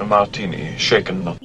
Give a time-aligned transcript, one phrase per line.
[0.00, 1.38] A martini, shaken not.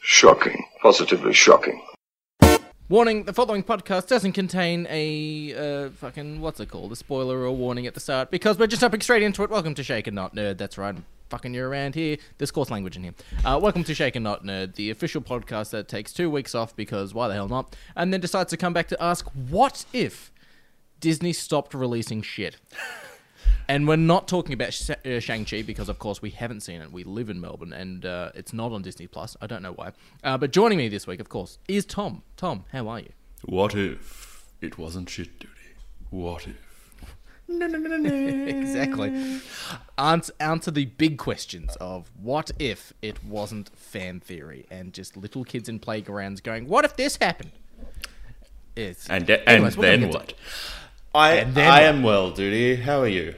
[0.00, 0.64] Shocking.
[0.82, 1.80] Positively shocking.
[2.92, 5.54] Warning: The following podcast doesn't contain a
[5.86, 6.92] uh, fucking what's it called?
[6.92, 9.48] A spoiler or a warning at the start because we're just jumping straight into it.
[9.48, 10.58] Welcome to Shaken Not Nerd.
[10.58, 10.94] That's right.
[10.94, 12.18] I'm fucking you around here.
[12.36, 13.14] There's coarse language in here.
[13.46, 17.14] Uh, welcome to Shaken Not Nerd, the official podcast that takes two weeks off because
[17.14, 17.74] why the hell not?
[17.96, 20.30] And then decides to come back to ask, what if
[21.00, 22.58] Disney stopped releasing shit?
[23.72, 26.92] And we're not talking about Sh- uh, Shang-Chi because, of course, we haven't seen it.
[26.92, 29.34] We live in Melbourne and uh, it's not on Disney Plus.
[29.40, 29.92] I don't know why.
[30.22, 32.22] Uh, but joining me this week, of course, is Tom.
[32.36, 33.08] Tom, how are you?
[33.46, 35.54] What if it wasn't shit duty?
[36.10, 36.56] What if?
[37.48, 38.44] No, no, no, no, no.
[38.46, 39.40] exactly.
[39.96, 45.44] Answer, answer the big questions of what if it wasn't fan theory and just little
[45.44, 47.52] kids in playgrounds going, what if this happened?
[48.76, 50.34] It's, And, and Anyways, we're gonna then to- what?
[51.14, 51.82] I And then I what?
[51.94, 52.76] am well, duty.
[52.82, 53.34] How are you?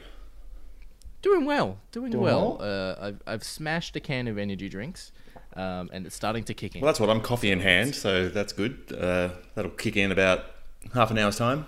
[1.25, 2.59] Doing well, doing, Doing well.
[2.61, 2.99] well?
[3.01, 5.11] Uh, I've, I've smashed a can of energy drinks,
[5.57, 6.83] um, and it's starting to kick in.
[6.83, 8.93] Well, that's what I'm coffee in hand, so that's good.
[8.93, 10.45] Uh, that'll kick in about
[10.93, 11.65] half an hour's time.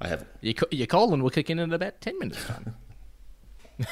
[0.00, 0.24] I have.
[0.40, 2.76] Your, your colon will kick in in about 10 minutes' time.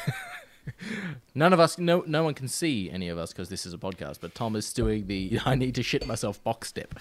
[1.35, 3.79] None of us, no, no one can see any of us because this is a
[3.79, 4.19] podcast.
[4.21, 6.95] But Tom is doing the "I need to shit myself" box step,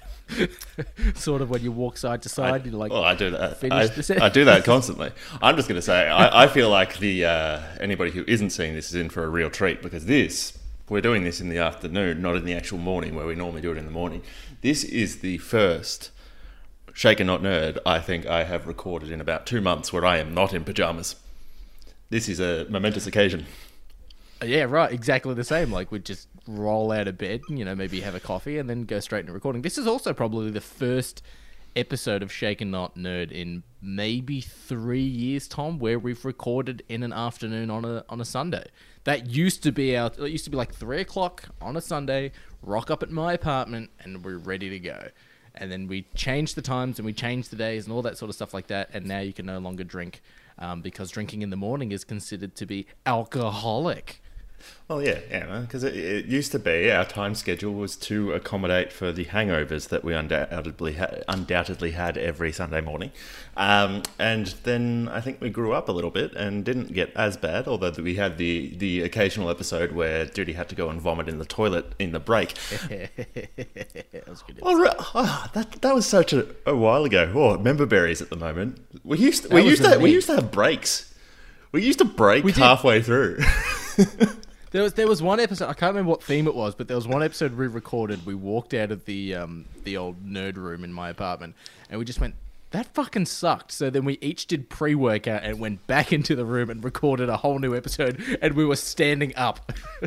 [1.16, 2.66] sort of when you walk side to side.
[2.66, 3.58] you're like, well, I do that.
[3.58, 4.26] finish I.
[4.26, 5.12] I do that constantly.
[5.42, 8.73] I'm just going to say, I, I feel like the uh, anybody who isn't seeing
[8.73, 10.58] this is in for a real treat because this
[10.89, 13.72] we're doing this in the afternoon, not in the actual morning where we normally do
[13.72, 14.22] it in the morning.
[14.62, 16.12] This is the first
[16.94, 20.34] Shaken Not Nerd I think I have recorded in about two months where I am
[20.34, 21.16] not in pajamas.
[22.12, 23.45] This is a momentous occasion.
[24.44, 24.92] Yeah, right.
[24.92, 25.72] Exactly the same.
[25.72, 28.83] Like we'd just roll out of bed, you know, maybe have a coffee, and then
[28.83, 29.61] go straight into recording.
[29.61, 31.23] This is also probably the first
[31.73, 37.14] episode of Shaken Not Nerd in maybe three years, Tom, where we've recorded in an
[37.14, 38.66] afternoon on a on a Sunday.
[39.05, 40.11] That used to be our.
[40.20, 42.33] It used to be like three o'clock on a Sunday.
[42.61, 45.08] Rock up at my apartment, and we're ready to go.
[45.56, 48.30] And then we changed the times and we changed the days and all that sort
[48.30, 48.89] of stuff like that.
[48.94, 50.22] And now you can no longer drink
[50.58, 54.20] um, because drinking in the morning is considered to be alcoholic.
[54.88, 58.92] Well, yeah, yeah, because it, it used to be our time schedule was to accommodate
[58.92, 63.11] for the hangovers that we undoubtedly ha- undoubtedly had every Sunday morning,
[63.55, 67.38] um, and then I think we grew up a little bit and didn't get as
[67.38, 67.67] bad.
[67.67, 71.39] Although we had the the occasional episode where Duty had to go and vomit in
[71.39, 72.54] the toilet in the break.
[72.89, 74.60] that was good.
[74.61, 77.32] Oh, oh, that that was such a, a while ago.
[77.33, 78.86] Oh, member berries at the moment.
[79.05, 81.14] We used we used to we used to have breaks.
[81.71, 82.58] We used to break did.
[82.58, 83.39] halfway through.
[84.71, 86.95] There was there was one episode I can't remember what theme it was, but there
[86.95, 88.26] was one episode we recorded.
[88.26, 91.55] We walked out of the um the old nerd room in my apartment,
[91.89, 92.36] and we just went.
[92.71, 93.73] That fucking sucked.
[93.73, 97.27] So then we each did pre workout and went back into the room and recorded
[97.27, 98.23] a whole new episode.
[98.42, 99.73] And we were standing up,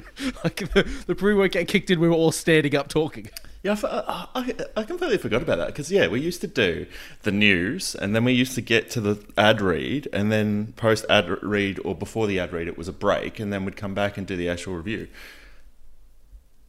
[0.44, 2.00] like the, the pre workout kicked in.
[2.00, 3.28] We were all standing up talking.
[3.64, 6.86] Yeah, I, I- I completely forgot about that because yeah, we used to do
[7.22, 11.06] the news, and then we used to get to the ad read, and then post
[11.08, 13.94] ad read or before the ad read, it was a break, and then we'd come
[13.94, 15.08] back and do the actual review.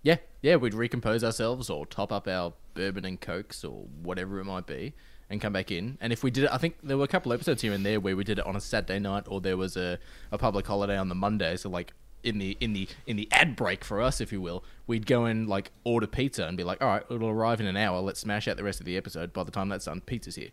[0.03, 4.45] Yeah, yeah, we'd recompose ourselves or top up our bourbon and cokes or whatever it
[4.45, 4.93] might be
[5.29, 5.97] and come back in.
[5.99, 7.99] And if we did it, I think there were a couple episodes here and there
[7.99, 9.97] where we did it on a Saturday night or there was a,
[10.31, 11.57] a public holiday on the Monday.
[11.57, 11.93] So like
[12.25, 15.25] in the in the in the ad break for us, if you will, we'd go
[15.25, 18.01] and like order pizza and be like, all right, it'll arrive in an hour.
[18.01, 19.31] Let's smash out the rest of the episode.
[19.33, 20.49] By the time that's done, pizza's here.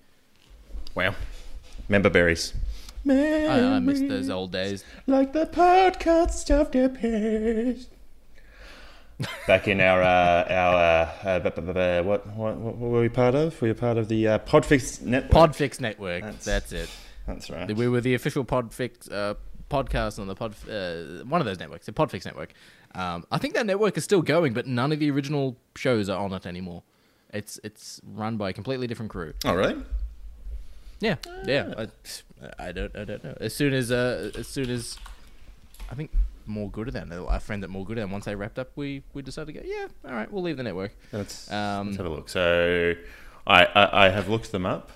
[0.94, 1.14] Wow,
[1.88, 2.54] member berries.
[3.08, 4.84] I, I miss those old days.
[5.06, 7.88] like the podcast of the past.
[9.46, 13.60] Back in our uh, our uh, uh, what, what what were we part of?
[13.60, 15.32] We were part of the uh, Podfix network.
[15.52, 16.22] Podfix Network.
[16.22, 16.90] That's- That's, it.
[17.26, 17.74] That's right.
[17.76, 19.34] We were the official Podfix uh,
[19.76, 22.52] podcast on the Pod, uh, one of those networks, the Podfix network.
[22.94, 26.22] Um, I think that network is still going, but none of the original shows are
[26.24, 26.82] on it anymore.
[27.38, 29.32] It's it's run by a completely different crew.
[29.44, 29.76] Oh really?
[31.00, 31.16] Yeah,
[31.46, 31.74] yeah.
[31.78, 31.86] I,
[32.68, 33.36] I don't I don't know.
[33.40, 34.98] As soon as uh, as soon as
[35.90, 36.10] I think
[36.46, 37.12] more good at that.
[37.12, 39.66] Our friend at more good at once they wrapped up, we we decided to go.
[39.66, 40.94] Yeah, all right, we'll leave the network.
[41.12, 42.28] Let's, Um, let's have a look.
[42.28, 42.94] So,
[43.46, 44.90] I, I, I have looked them up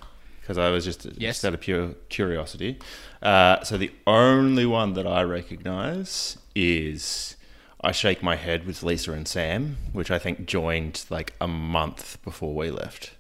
[0.47, 1.37] because I was just, Yes.
[1.37, 2.79] just out of pure curiosity.
[3.21, 7.37] Uh, so the only one that I recognise is
[7.81, 12.23] I Shake My Head with Lisa and Sam, which I think joined like a month
[12.23, 13.15] before we left.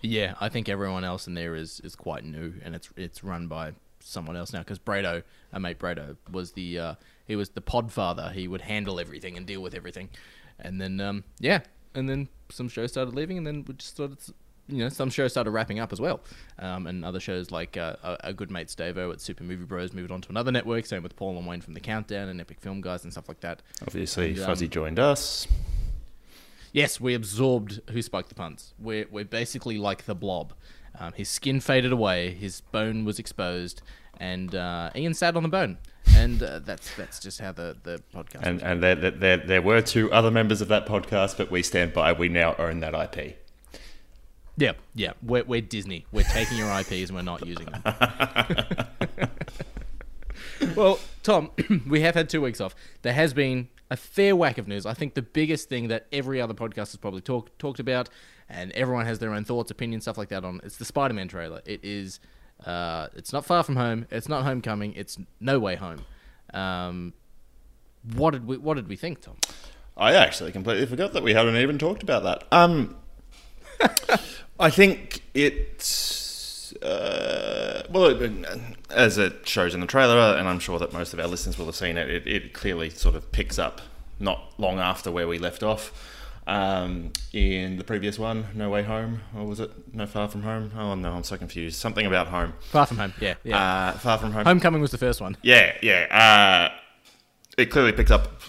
[0.00, 3.46] Yeah, I think everyone else in there is, is quite new, and it's it's run
[3.48, 5.22] by someone else now because Brado,
[5.52, 6.94] our mate Brado, was the uh,
[7.26, 8.32] he was the podfather.
[8.32, 10.08] He would handle everything and deal with everything,
[10.58, 11.60] and then um, yeah,
[11.94, 14.18] and then some shows started leaving, and then we just started.
[14.68, 16.20] You know, some shows started wrapping up as well,
[16.58, 20.10] um, and other shows like uh, a, good mates Stavo at Super Movie Bros moved
[20.10, 20.84] on to another network.
[20.84, 23.40] Same with Paul and Wayne from the Countdown and Epic Film Guys and stuff like
[23.40, 23.62] that.
[23.82, 25.46] Obviously, And, um, Fuzzy joined us.
[26.72, 28.74] Yes, we absorbed Who Spiked the Puns.
[28.78, 30.52] We're, we're basically like the blob.
[30.98, 33.80] Um, his skin faded away, his bone was exposed,
[34.20, 35.78] and uh, Ian sat on the bone.
[36.14, 39.80] And uh, that's that's just how the, the podcast And and there- there there were
[39.80, 42.12] two other members of that podcast, but we stand by.
[42.12, 43.36] We now own that IP.
[44.58, 45.12] Yeah, yeah.
[45.22, 46.04] We're, we're Disney.
[46.10, 47.82] We're taking your IPs and we're not using them.
[50.76, 51.50] well, Tom,
[51.88, 52.74] we have had two weeks off.
[53.02, 54.84] There has been a fair whack of news.
[54.84, 58.08] I think the biggest thing that every other podcast has probably talked talked about,
[58.48, 60.60] and everyone has their own thoughts, opinions, stuff like that on.
[60.64, 61.62] It's the Spider-Man trailer.
[61.64, 62.18] It is.
[62.66, 64.06] Uh, it's not far from home.
[64.10, 64.92] It's not Homecoming.
[64.94, 66.04] It's No Way Home.
[66.52, 67.12] Um,
[68.14, 69.36] what did we What did we think, Tom?
[69.96, 72.44] I actually completely forgot that we hadn't even talked about that.
[72.52, 72.96] Um,
[74.60, 78.16] I think it's uh, well,
[78.90, 81.66] as it shows in the trailer, and I'm sure that most of our listeners will
[81.66, 82.08] have seen it.
[82.10, 83.80] It, it clearly sort of picks up
[84.20, 86.14] not long after where we left off.
[86.46, 90.72] Um, in the previous one, No Way Home, or was it No Far From Home?
[90.76, 91.78] Oh no, I'm so confused.
[91.78, 92.54] Something about home.
[92.70, 93.12] Far from home.
[93.20, 93.90] Yeah, yeah.
[93.90, 94.44] Uh, Far From Home.
[94.44, 95.36] Homecoming was the first one.
[95.42, 96.70] Yeah, yeah.
[96.72, 96.78] Uh,
[97.58, 98.40] it clearly picks up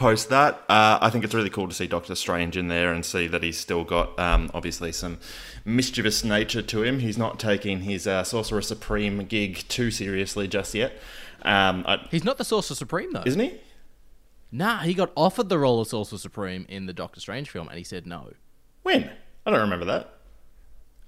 [0.00, 0.54] post that.
[0.68, 3.42] Uh, I think it's really cool to see Doctor Strange in there and see that
[3.42, 5.18] he's still got um, obviously some
[5.64, 7.00] mischievous nature to him.
[7.00, 10.94] He's not taking his uh, Sorcerer Supreme gig too seriously just yet.
[11.42, 13.22] Um, I, He's not the Sorcerer Supreme though.
[13.26, 13.60] isn't he?
[14.50, 17.76] Nah, he got offered the role of Sorcerer Supreme in the Doctor Strange film, and
[17.78, 18.32] he said no.
[18.82, 19.10] When?
[19.46, 20.14] I don't remember that.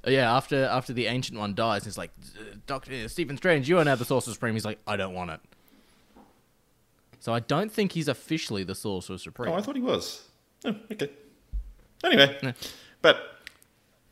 [0.07, 2.11] Uh, Yeah, after after the Ancient One dies, he's like,
[2.67, 4.53] Doctor Stephen Strange, you are now the Sorcerer Supreme.
[4.55, 5.41] He's like, I don't want it.
[7.23, 9.53] So I don't think he's officially the Sorcerer Supreme.
[9.53, 10.27] Oh, I thought he was.
[10.65, 11.09] Oh, okay.
[12.03, 12.53] Anyway,
[13.01, 13.17] but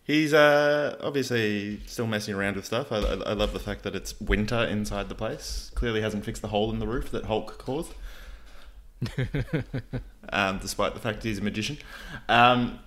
[0.04, 2.92] he's uh, obviously still messing around with stuff.
[2.92, 5.72] I, I, I love the fact that it's winter inside the place.
[5.74, 7.94] Clearly hasn't fixed the hole in the roof that Hulk caused.
[10.32, 11.78] um, despite the fact he's a magician.
[12.28, 12.78] Um,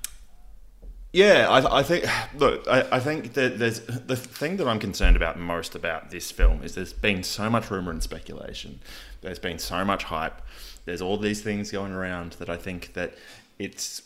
[1.14, 2.06] yeah, I, I think.
[2.36, 6.32] Look, I, I think that there's the thing that I'm concerned about most about this
[6.32, 8.80] film is there's been so much rumor and speculation.
[9.22, 10.42] There's been so much hype.
[10.86, 13.14] There's all these things going around that I think that
[13.60, 14.02] it's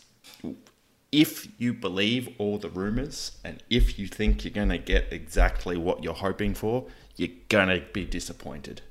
[1.10, 5.78] if you believe all the rumors and if you think you're going to get exactly
[5.78, 6.84] what you're hoping for,
[7.16, 8.82] you're going to be disappointed.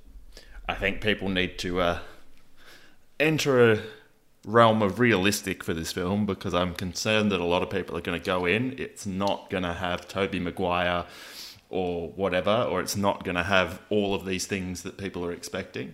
[0.67, 1.99] I think people need to uh,
[3.19, 3.79] enter a
[4.47, 8.01] realm of realistic for this film because I'm concerned that a lot of people are
[8.01, 8.73] going to go in.
[8.79, 11.05] It's not going to have Tobey Maguire
[11.69, 15.33] or whatever, or it's not going to have all of these things that people are
[15.33, 15.93] expecting,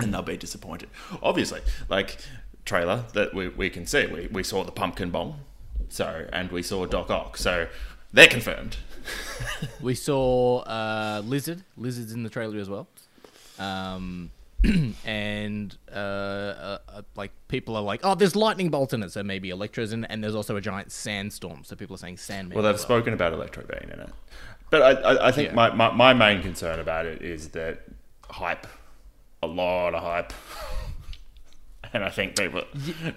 [0.00, 0.88] and they'll be disappointed.
[1.22, 1.60] Obviously,
[1.90, 2.16] like
[2.64, 5.34] trailer that we, we can see, we, we saw the pumpkin bomb,
[5.90, 7.68] so and we saw Doc Ock, so
[8.12, 8.78] they're confirmed.
[9.80, 11.64] We saw uh, Lizard.
[11.76, 12.86] Lizard's in the trailer as well.
[13.58, 14.30] Um,
[15.04, 19.22] and uh, uh, uh, like people are like, oh, there's lightning bolt in it, so
[19.22, 22.54] maybe Electro's in it, and there's also a giant sandstorm, so people are saying Sandman.
[22.56, 24.10] Well, they've spoken about Electro being in it.
[24.70, 25.54] But I, I, I think Yeah.
[25.54, 27.82] my, my, my main concern about it is that
[28.30, 28.66] hype,
[29.42, 30.32] a lot of hype.
[31.92, 32.62] and I think people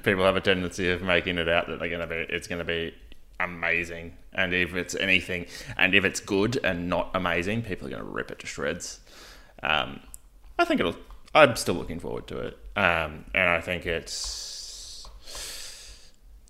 [0.04, 2.94] people have a tendency of making it out that they're gonna be it's gonna be
[3.40, 4.18] amazing.
[4.34, 5.46] And if it's anything
[5.78, 9.00] and if it's good and not amazing, people are gonna rip it to shreds.
[9.64, 10.02] Um,
[10.60, 10.96] I think it'll
[11.36, 12.58] I'm still looking forward to it.
[12.78, 15.08] Um, and I think it's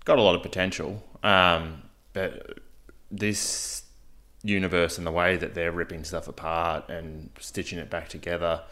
[0.04, 1.02] got a lot of potential.
[1.24, 2.60] Um, but
[3.10, 3.82] this
[4.44, 8.62] universe and the way that they're ripping stuff apart and stitching it back together,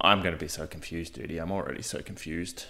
[0.00, 1.32] I'm going to be so confused, dude.
[1.32, 2.66] I'm already so confused.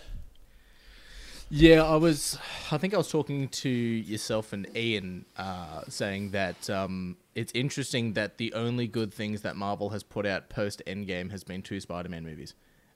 [1.50, 2.38] Yeah, I was.
[2.70, 8.14] I think I was talking to yourself and Ian, uh, saying that um, it's interesting
[8.14, 11.80] that the only good things that Marvel has put out post Endgame has been two
[11.80, 12.54] Spider-Man movies,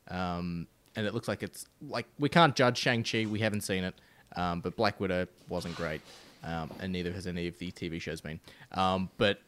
[0.09, 3.27] um, and it looks like it's like we can't judge Shang Chi.
[3.27, 3.95] We haven't seen it,
[4.37, 6.01] um, but Black Widow wasn't great,
[6.43, 8.41] um, and neither has any of the TV shows been.
[8.73, 9.39] Um, but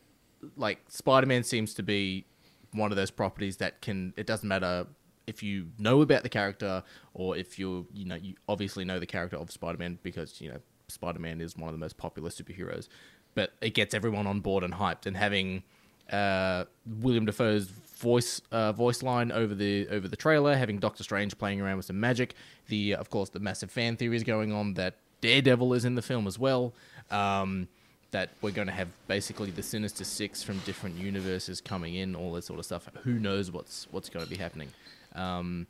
[0.57, 2.25] like Spider-Man seems to be
[2.73, 4.15] one of those properties that can.
[4.17, 4.87] It doesn't matter
[5.27, 9.07] if you know about the character or if you're you know you obviously know the
[9.07, 12.89] character of Spider-Man because you know Spider-Man is one of the most popular superheroes,
[13.37, 15.07] but it gets everyone on board and hyped.
[15.07, 15.63] And having
[16.11, 16.65] uh,
[17.01, 21.61] William Dafoe's voice uh, voice line over the over the trailer, having Doctor Strange playing
[21.61, 22.35] around with some magic,
[22.67, 26.27] the of course the massive fan theories going on that Daredevil is in the film
[26.27, 26.75] as well.
[27.13, 27.69] Um,
[28.13, 32.33] that we're going to have basically the Sinister Six from different universes coming in, all
[32.33, 32.89] this sort of stuff.
[33.05, 34.71] Who knows what's what's going to be happening?
[35.15, 35.67] Um,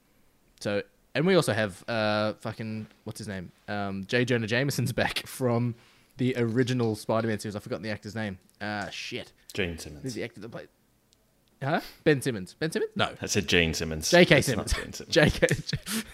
[0.61, 0.83] so,
[1.15, 3.51] and we also have uh, fucking what's his name?
[3.67, 4.25] Um, J.
[4.25, 5.75] Jonah Jameson's back from
[6.17, 7.57] the original Spider-Man series.
[7.57, 8.39] I've forgotten the actor's name.
[8.61, 9.33] Ah, shit.
[9.53, 10.15] Gene Who's Simmons.
[10.15, 10.69] the actor that played?
[11.63, 11.81] Huh?
[12.05, 12.55] Ben Simmons.
[12.59, 12.93] Ben Simmons?
[12.97, 13.11] No.
[13.21, 14.11] I said Gene Simmons.
[14.11, 14.43] J.K.
[14.43, 14.75] Simmons.
[14.75, 15.03] Simmons.
[15.09, 15.47] J.K.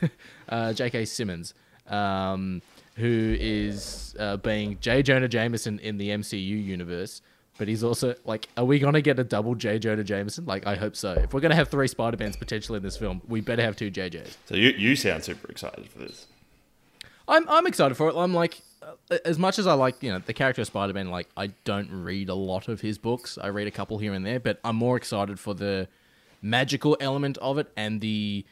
[0.48, 1.04] uh, J.K.
[1.04, 1.54] Simmons,
[1.88, 2.62] um,
[2.96, 5.02] who is uh, being J.
[5.02, 7.22] Jonah Jameson in the MCU universe.
[7.58, 9.78] But he's also like, are we gonna get a double J.
[9.78, 10.46] Jonah Jameson?
[10.46, 11.12] Like, I hope so.
[11.12, 13.90] If we're gonna have three Spider Mans potentially in this film, we better have two
[13.90, 14.36] JJs.
[14.46, 16.26] So you you sound super excited for this.
[17.28, 18.16] I'm I'm excited for it.
[18.16, 18.62] I'm like,
[19.24, 21.10] as much as I like, you know, the character of Spider Man.
[21.10, 23.38] Like, I don't read a lot of his books.
[23.40, 25.88] I read a couple here and there, but I'm more excited for the
[26.40, 28.44] magical element of it and the.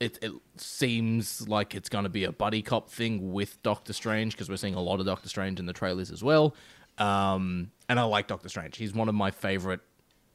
[0.00, 4.32] It, it seems like it's going to be a buddy cop thing with Doctor Strange
[4.32, 6.56] because we're seeing a lot of Doctor Strange in the trailers as well.
[6.98, 8.76] Um, and I like Doctor Strange.
[8.76, 9.80] He's one of my favorite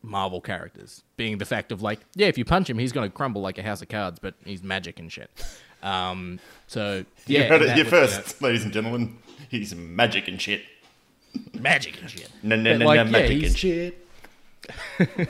[0.01, 3.13] Marvel characters, being the fact of like, yeah, if you punch him, he's going to
[3.13, 5.29] crumble like a house of cards, but he's magic and shit.
[5.83, 9.17] Um, so yeah, you heard it here was, you know, first, ladies and gentlemen.
[9.49, 10.63] He's magic and shit.
[11.53, 12.29] magic and shit.
[12.43, 14.07] No, no, But, no, like, no, yeah, magic and shit.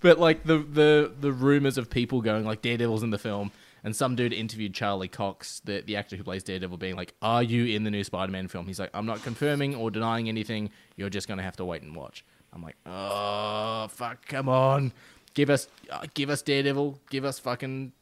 [0.00, 3.52] But like the the the rumors of people going like Daredevil's in the film,
[3.82, 7.42] and some dude interviewed Charlie Cox, the the actor who plays Daredevil, being like, "Are
[7.42, 10.70] you in the new Spider-Man film?" He's like, "I'm not confirming or denying anything.
[10.96, 14.92] You're just gonna have to wait and watch." I'm like, "Oh fuck, come on,
[15.32, 17.92] give us uh, give us Daredevil, give us fucking."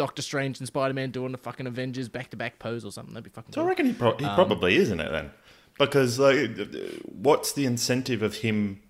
[0.00, 3.12] Doctor Strange and Spider Man doing the fucking Avengers back to back pose or something.
[3.12, 5.30] That'd be fucking So I reckon he, pro- Um, probably is in it then,
[5.78, 6.56] because like,
[7.04, 8.80] what's the incentive of him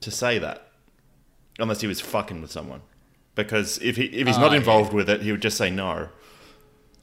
[0.00, 0.72] to say that,
[1.60, 2.80] unless he was fucking with someone?
[3.36, 4.56] Because if he if he's Ah, not yeah.
[4.58, 6.08] involved with it, he would just say no.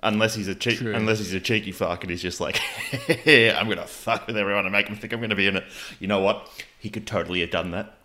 [0.03, 2.59] Unless he's a cheek, unless he's a cheeky fuck, and he's just like,
[3.25, 5.63] I'm gonna fuck with everyone and make them think I'm gonna be in it.
[5.99, 6.49] You know what?
[6.79, 7.96] He could totally have done that.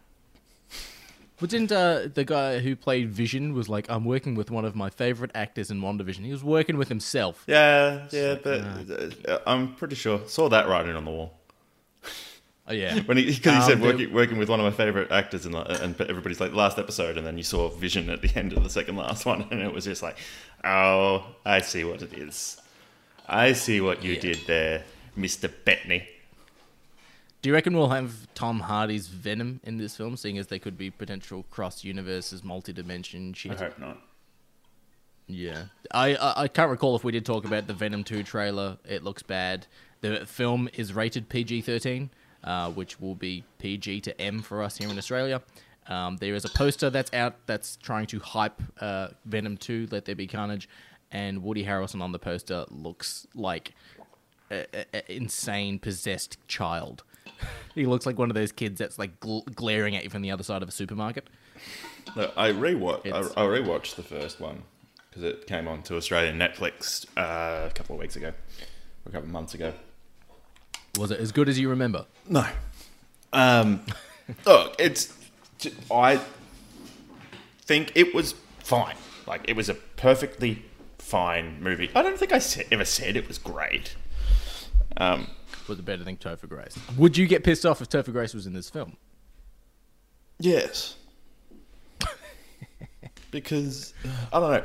[1.42, 4.74] But didn't uh, the guy who played Vision was like, I'm working with one of
[4.76, 6.24] my favorite actors in WandaVision.
[6.24, 7.42] He was working with himself.
[7.48, 8.60] Yeah, yeah, but
[9.28, 11.34] uh, I'm pretty sure saw that writing on the wall.
[12.68, 13.00] Oh, yeah.
[13.00, 15.54] When he because he Um, said working, working with one of my favorite actors and
[15.56, 18.70] and everybody's like last episode and then you saw Vision at the end of the
[18.70, 20.16] second last one and it was just like
[20.64, 22.60] oh I see what it is
[23.28, 24.20] I see what you Yeah.
[24.20, 24.84] did there
[25.16, 26.06] Mister Bettany
[27.42, 30.78] Do you reckon we'll have Tom Hardy's Venom in this film, seeing as they could
[30.78, 33.52] be potential cross universes, multi dimension shit?
[33.52, 33.98] I hope not
[35.26, 38.78] Yeah, I, I I can't recall if we did talk about the Venom two trailer.
[38.88, 39.66] It looks bad.
[40.02, 42.10] The film is rated PG thirteen,
[42.44, 45.42] uh, which will be PG to M for us here in Australia.
[45.88, 49.88] Um, there is a poster that's out that's trying to hype uh, Venom two.
[49.90, 50.68] Let there be carnage,
[51.10, 53.72] and Woody Harrelson on the poster looks like
[54.48, 57.02] a, a, a insane possessed child.
[57.74, 60.30] he looks like one of those kids that's like gl- glaring at you from the
[60.30, 61.28] other side of a supermarket.
[62.16, 64.62] Look, I rewatched I, It's- I rewatched the first one
[65.08, 68.32] because it came on to Australian Netflix uh, a couple of weeks ago
[69.06, 69.72] a couple of months ago
[70.98, 72.06] Was it as good as you remember?
[72.28, 72.46] No.
[73.32, 73.84] Um,
[74.46, 75.12] look, it's.
[75.90, 76.20] I
[77.62, 78.96] think it was fine.
[79.26, 80.62] Like it was a perfectly
[80.98, 81.90] fine movie.
[81.94, 82.40] I don't think I
[82.72, 83.94] ever said it was great.
[84.96, 85.28] Um,
[85.68, 86.78] was it better than Topher Grace?
[86.96, 88.96] Would you get pissed off if Topher Grace was in this film?
[90.38, 90.96] yes.
[93.30, 93.94] because
[94.32, 94.64] I don't know.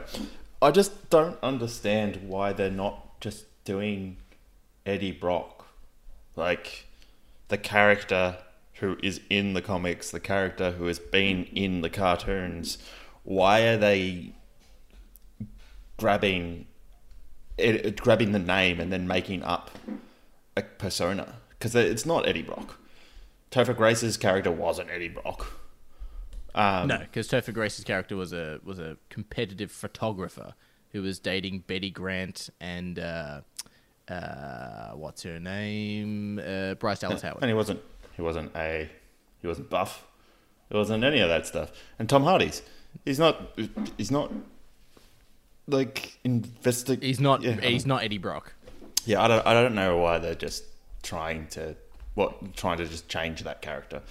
[0.62, 4.18] I just don't understand why they're not just doing
[4.86, 5.68] Eddie Brock,
[6.36, 6.86] like
[7.50, 8.38] the character
[8.75, 12.77] who is in the comics, the character who has been in the cartoons.
[13.24, 14.34] Why are they
[15.98, 16.66] grabbing
[17.58, 19.72] it, grabbing the name and then making up
[20.58, 21.36] a persona?
[21.50, 22.80] Because it's not Eddie Brock.
[23.52, 25.54] Topher Grace's character wasn't Eddie Brock.
[26.54, 30.54] Um, No, because Topher Grace's character was a was a competitive photographer
[30.92, 33.42] who was dating Betty Brant and uh,
[34.10, 36.40] uh, what's her name?
[36.40, 37.42] Uh, Bryce Dallas Howard.
[37.42, 37.82] And he wasn't.
[38.16, 38.90] He wasn't a.
[39.42, 40.06] He wasn't buff.
[40.70, 41.72] He wasn't any of that stuff.
[42.00, 42.62] And Tom Hardy's.
[43.06, 43.58] He's not.
[43.98, 44.32] He's not.
[45.68, 47.04] Like investig.
[47.04, 47.44] He's not.
[47.44, 48.54] Yeah, he's not Eddie Brock.
[49.08, 49.48] Yeah, I don't.
[49.48, 50.66] I don't know why they're just
[51.02, 51.76] trying to.
[52.14, 54.02] What trying to just change that character,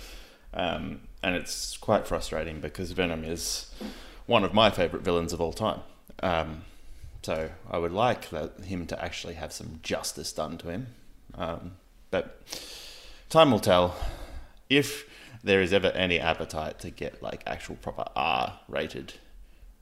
[0.54, 3.70] um, and it's quite frustrating because Venom is
[4.24, 5.80] one of my favorite villains of all time.
[6.22, 6.62] Um,
[7.20, 10.86] so I would like that him to actually have some justice done to him,
[11.34, 11.72] um,
[12.10, 12.40] but
[13.28, 13.96] time will tell
[14.70, 15.06] if
[15.44, 19.12] there is ever any appetite to get like actual proper R rated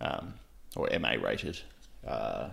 [0.00, 0.35] um,
[0.75, 1.61] or MA rated
[2.04, 2.49] uh,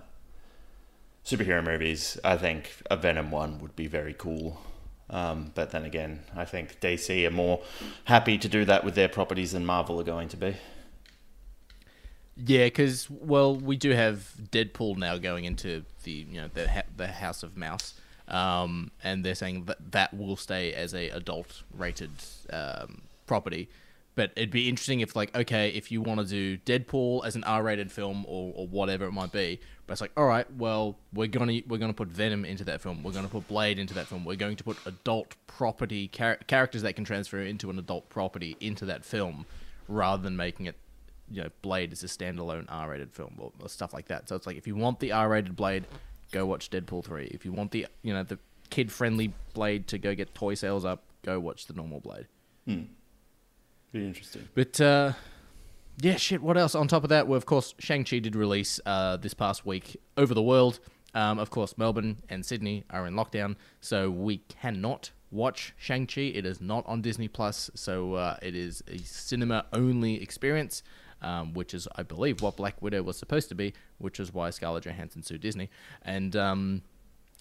[1.26, 2.20] superhero movies.
[2.24, 4.62] I think a Venom one would be very cool.
[5.10, 7.62] Um, but then again, I think DC are more
[8.06, 10.56] happy to do that with their properties than Marvel are going to be.
[12.38, 16.84] Yeah, because well, we do have Deadpool now going into the you know the ha-
[16.96, 17.94] the House of Mouse,
[18.30, 22.12] um, and they're saying that that will stay as a adult rated
[22.52, 23.70] um, property.
[24.16, 27.44] But it'd be interesting if like okay, if you want to do Deadpool as an
[27.44, 29.60] R rated film or, or whatever it might be,
[29.92, 33.04] but it's like all right, well we're gonna we're gonna put Venom into that film,
[33.04, 36.84] we're gonna put Blade into that film, we're going to put adult property char- characters
[36.84, 39.46] that can transfer into an adult property into that film,
[39.90, 40.78] rather than making it
[41.30, 44.30] you know Blade is a standalone R-rated film or, or stuff like that.
[44.30, 45.86] So it's like if you want the R-rated Blade,
[46.32, 47.26] go watch Deadpool three.
[47.26, 51.04] If you want the you know the kid-friendly Blade to go get toy sales up,
[51.22, 52.28] go watch the normal Blade.
[53.92, 54.48] Be interesting.
[54.56, 55.12] But uh,
[56.00, 56.42] yeah, shit.
[56.42, 56.76] What else?
[56.76, 59.98] On top of that, well, of course, Shang Chi did release uh, this past week
[60.18, 60.80] over the world.
[61.14, 66.22] Um, of course, Melbourne and Sydney are in lockdown, so we cannot watch Shang Chi.
[66.22, 70.84] It is not on Disney Plus, so uh, it is a cinema-only experience.
[71.24, 74.50] Um, which is, I believe, what Black Widow was supposed to be, which is why
[74.50, 75.70] Scarlett Johansson sued Disney.
[76.02, 76.82] And um,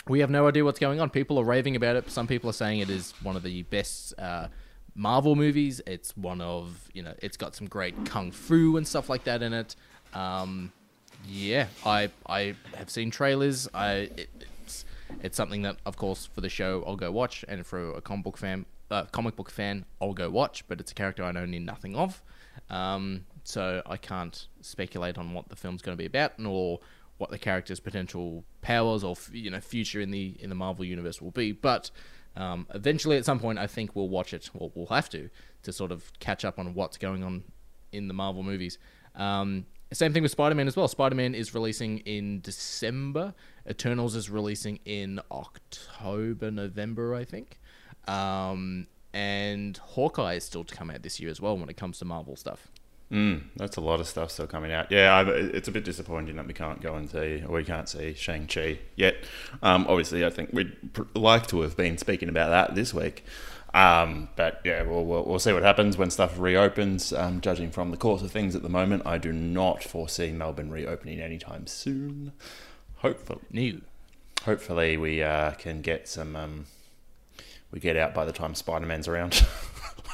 [0.07, 1.09] we have no idea what's going on.
[1.09, 2.11] People are raving about it.
[2.11, 4.49] Some people are saying it is one of the best uh,
[4.95, 5.81] Marvel movies.
[5.87, 9.43] It's one of you know, it's got some great kung fu and stuff like that
[9.43, 9.77] in it.
[10.15, 10.73] Um,
[11.27, 13.69] yeah, I I have seen trailers.
[13.75, 14.29] I it,
[14.65, 14.85] it's
[15.23, 18.25] it's something that, of course, for the show I'll go watch, and for a comic
[18.25, 20.67] book fan, uh, comic book fan, I'll go watch.
[20.69, 22.23] But it's a character I know near nothing of.
[22.69, 26.81] Um, so I can't speculate on what the film's going to be about, nor
[27.19, 31.21] what the character's potential powers or you know future in the in the Marvel universe
[31.21, 31.53] will be.
[31.53, 31.91] But
[32.37, 35.31] um, eventually, at some point, I think we'll watch it, or we'll have to,
[35.63, 37.45] to sort of catch up on what's going on
[37.93, 38.79] in the Marvel movies.
[39.15, 40.87] Um, same thing with Spider Man as well.
[40.87, 43.35] Spider Man is releasing in December.
[43.69, 47.59] Eternals is releasing in October, November, I think.
[48.07, 51.99] Um, and Hawkeye is still to come out this year as well when it comes
[51.99, 52.69] to Marvel stuff.
[53.11, 54.91] Mm, that's a lot of stuff still coming out.
[54.93, 57.89] Yeah, I, it's a bit disappointing that we can't go and see, or we can't
[57.89, 59.17] see Shang Chi yet.
[59.63, 63.25] Um, obviously, I think we'd pr- like to have been speaking about that this week.
[63.75, 67.13] Um, but yeah, we'll, we'll, we'll see what happens when stuff reopens.
[67.13, 70.71] Um, judging from the course of things at the moment, I do not foresee Melbourne
[70.71, 72.33] reopening anytime soon.
[72.97, 73.81] Hopefully, New.
[74.45, 76.37] hopefully we uh, can get some.
[76.37, 76.67] Um,
[77.73, 79.45] we get out by the time Spider Man's around.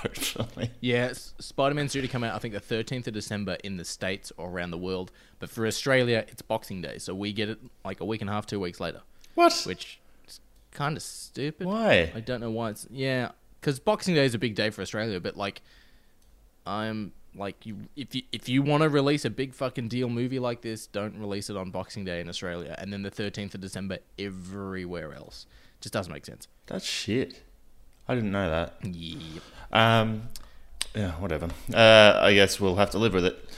[0.03, 0.71] hopefully.
[0.81, 3.85] Yeah, Spider Man's due to come out, I think, the 13th of December in the
[3.85, 5.11] States or around the world.
[5.39, 6.99] But for Australia, it's Boxing Day.
[6.99, 9.03] So we get it like a week and a half, two weeks later.
[9.35, 9.53] What?
[9.67, 11.67] Which is kind of stupid.
[11.67, 12.13] Why?
[12.15, 12.87] I don't know why it's.
[12.91, 13.31] Yeah,
[13.61, 15.21] because Boxing Day is a big day for Australia.
[15.21, 15.63] But like,
[16.67, 17.13] I'm.
[17.39, 20.63] Like you, if you if you want to release a big fucking deal movie like
[20.63, 23.99] this, don't release it on Boxing Day in Australia, and then the thirteenth of December
[24.19, 25.45] everywhere else.
[25.83, 26.49] Just doesn't make sense.
[26.65, 27.43] That's shit.
[28.09, 28.75] I didn't know that.
[28.85, 29.42] Yep.
[29.73, 30.29] Um,
[30.95, 31.49] yeah, whatever.
[31.73, 33.49] Uh, I guess we'll have to live with it.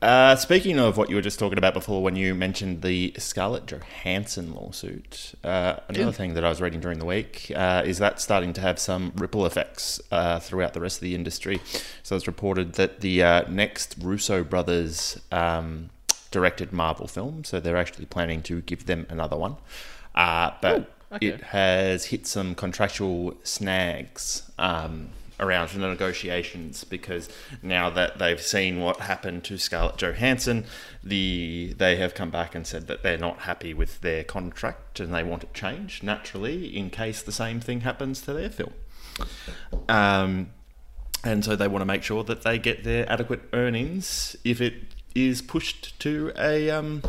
[0.00, 3.66] Uh, speaking of what you were just talking about before, when you mentioned the Scarlett
[3.66, 6.10] Johansson lawsuit, uh, another Yeah.
[6.10, 9.12] thing that I was reading during the week uh, is that starting to have some
[9.14, 11.60] ripple effects uh, throughout the rest of the industry.
[12.02, 15.90] So it's reported that the uh, next Russo brothers um,
[16.32, 19.54] directed Marvel film, so they're actually planning to give them another one.
[20.16, 21.26] Uh, but Ooh, okay.
[21.26, 27.28] it has hit some contractual snags um, around the negotiations because
[27.62, 30.64] now that they've seen what happened to Scarlett Johansson,
[31.02, 35.12] the they have come back and said that they're not happy with their contract and
[35.12, 38.72] they want it changed naturally in case the same thing happens to their film.
[39.88, 40.50] Um,
[41.24, 44.74] and so they want to make sure that they get their adequate earnings if it
[45.14, 47.02] is pushed to a um,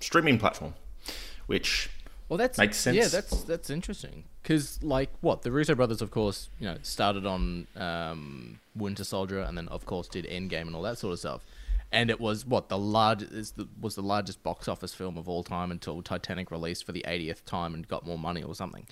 [0.00, 0.74] streaming platform,
[1.46, 1.90] which
[2.28, 2.96] Well, that's Makes sense.
[2.96, 4.24] Yeah, that's that's interesting.
[4.42, 9.40] Because like what the Russo brothers, of course, you know, started on um, Winter Soldier,
[9.40, 11.44] and then of course did Endgame and all that sort of stuff.
[11.90, 13.24] And it was what the large
[13.80, 17.44] was the largest box office film of all time until Titanic released for the 80th
[17.46, 18.86] time and got more money or something.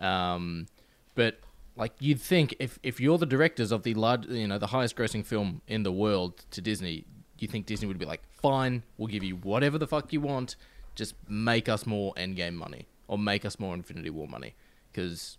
[0.00, 0.66] Um,
[1.14, 1.38] but
[1.76, 4.96] like you'd think if if you're the directors of the large, you know, the highest
[4.96, 7.04] grossing film in the world to Disney,
[7.38, 10.56] you think Disney would be like, fine, we'll give you whatever the fuck you want,
[10.94, 14.54] just make us more Endgame money or make us more Infinity War money,
[14.92, 15.38] because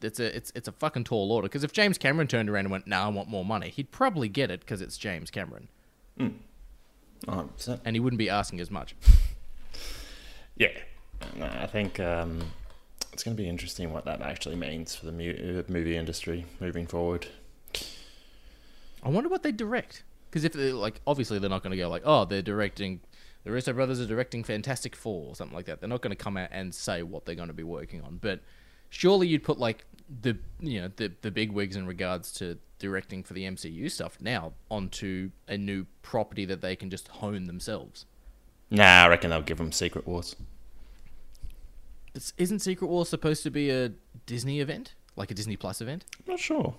[0.00, 1.46] it's a it's it's a fucking tall order.
[1.48, 4.28] Because if James Cameron turned around and went, "Nah, I want more money," he'd probably
[4.28, 5.68] get it because it's James Cameron,
[7.26, 7.80] 100%.
[7.84, 8.94] and he wouldn't be asking as much.
[10.54, 10.68] Yeah,
[11.34, 12.42] no, I think um,
[13.12, 16.44] it's going to be interesting what that actually means for the mu- uh, movie industry
[16.60, 17.26] moving forward.
[19.02, 20.02] I wonder what they direct.
[20.30, 23.00] Because if they like, obviously they're not going to go like, "Oh, they're directing."
[23.44, 25.80] The Russo brothers are directing Fantastic Four or something like that.
[25.80, 28.18] They're not going to come out and say what they're going to be working on.
[28.20, 28.40] But
[28.90, 29.84] surely you'd put like
[30.20, 34.18] the you know the the big wigs in regards to directing for the MCU stuff
[34.20, 38.06] now onto a new property that they can just hone themselves.
[38.70, 40.34] Nah, I reckon they'll give them Secret Wars.
[42.14, 43.92] It's, isn't Secret Wars supposed to be a
[44.26, 46.04] Disney event, like a Disney Plus event?
[46.18, 46.74] I'm not sure.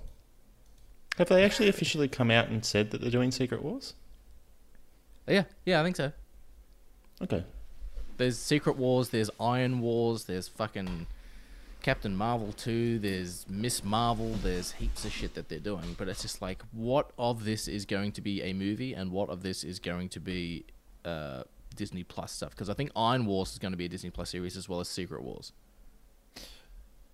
[1.17, 3.93] Have they actually officially come out and said that they're doing Secret Wars?
[5.28, 6.12] Yeah, yeah, I think so.
[7.21, 7.43] Okay.
[8.17, 11.08] There's Secret Wars, there's Iron Wars, there's fucking
[11.82, 16.21] Captain Marvel 2, there's Miss Marvel, there's heaps of shit that they're doing, but it's
[16.21, 19.63] just like what of this is going to be a movie and what of this
[19.63, 20.65] is going to be
[21.06, 21.43] uh,
[21.76, 24.30] Disney Plus stuff because I think Iron Wars is going to be a Disney Plus
[24.30, 25.52] series as well as Secret Wars.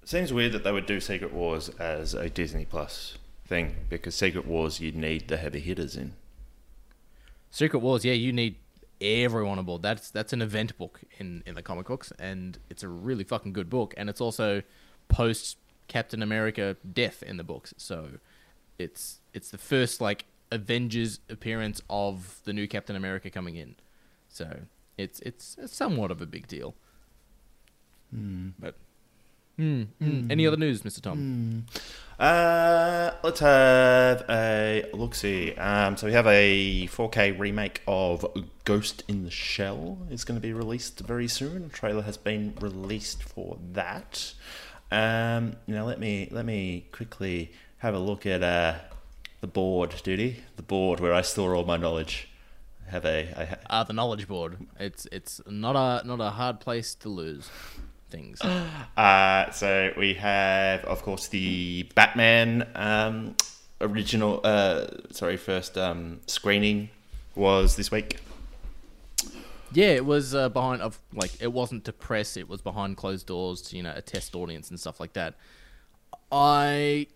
[0.03, 4.45] Seems weird that they would do Secret Wars as a Disney Plus thing because Secret
[4.45, 6.13] Wars you'd need the heavy hitters in.
[7.51, 8.55] Secret Wars, yeah, you need
[9.01, 9.81] everyone on board.
[9.81, 13.53] That's that's an event book in in the comic books, and it's a really fucking
[13.53, 13.93] good book.
[13.97, 14.61] And it's also
[15.07, 15.57] post
[15.87, 18.19] Captain America death in the books, so
[18.77, 23.75] it's it's the first like Avengers appearance of the new Captain America coming in.
[24.27, 24.61] So
[24.97, 26.75] it's it's, it's somewhat of a big deal.
[28.11, 28.49] Hmm.
[28.57, 28.75] But
[29.59, 30.31] Hmm, hmm.
[30.31, 31.65] any other news, Mister Tom?
[32.17, 35.13] Uh, let's have a look.
[35.15, 38.25] See, um, so we have a 4K remake of
[38.63, 41.65] Ghost in the Shell is going to be released very soon.
[41.65, 44.33] A trailer has been released for that.
[44.91, 48.75] Um, now let me let me quickly have a look at uh,
[49.41, 52.29] the board, duty, the board where I store all my knowledge.
[52.87, 54.57] Have a I ha- Uh, the knowledge board.
[54.79, 57.49] It's it's not a not a hard place to lose
[58.09, 58.41] things.
[58.97, 63.33] Uh, so we have, of course, the Batman um,
[63.79, 64.41] original.
[64.43, 66.89] Uh, sorry, first um, screening
[67.33, 68.17] was this week.
[69.71, 72.35] Yeah, it was uh, behind of like it wasn't to press.
[72.35, 75.35] It was behind closed doors to you know a test audience and stuff like that.
[76.31, 77.07] I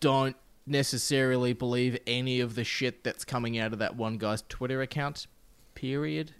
[0.00, 4.80] don't necessarily believe any of the shit that's coming out of that one guy's Twitter
[4.80, 5.26] account.
[5.74, 6.32] Period.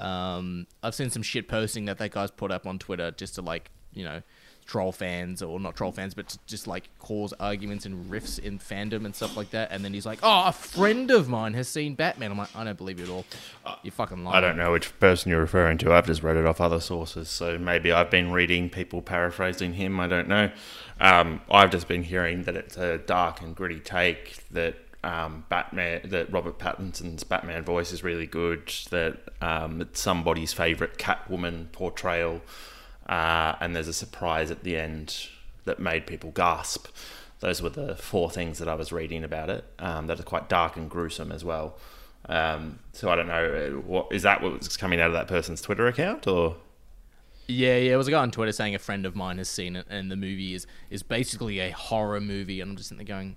[0.00, 3.42] Um, I've seen some shit posting that that guy's put up on Twitter just to
[3.42, 4.22] like you know
[4.66, 8.58] troll fans or not troll fans, but to just like cause arguments and riffs in
[8.58, 9.70] fandom and stuff like that.
[9.70, 12.64] And then he's like, "Oh, a friend of mine has seen Batman." I'm like, I
[12.64, 13.24] don't believe you at all.
[13.82, 14.36] You fucking lying.
[14.36, 15.92] I don't know which person you're referring to.
[15.92, 20.00] I've just read it off other sources, so maybe I've been reading people paraphrasing him.
[20.00, 20.50] I don't know.
[21.00, 24.76] Um, I've just been hearing that it's a dark and gritty take that
[25.06, 28.72] um, Batman, that Robert Pattinson's Batman voice is really good.
[28.90, 32.40] That um, it's somebody's favorite Catwoman portrayal,
[33.08, 35.28] uh, and there's a surprise at the end
[35.64, 36.88] that made people gasp.
[37.40, 39.64] Those were the four things that I was reading about it.
[39.78, 41.76] Um, that are quite dark and gruesome as well.
[42.28, 43.44] Um, so I don't know.
[43.76, 44.42] uh, What is that?
[44.42, 46.56] What's coming out of that person's Twitter account, or
[47.46, 47.92] Yeah, yeah.
[47.92, 50.10] It was a guy on Twitter saying a friend of mine has seen it, and
[50.10, 52.60] the movie is is basically a horror movie.
[52.60, 53.36] And I'm just sitting there going,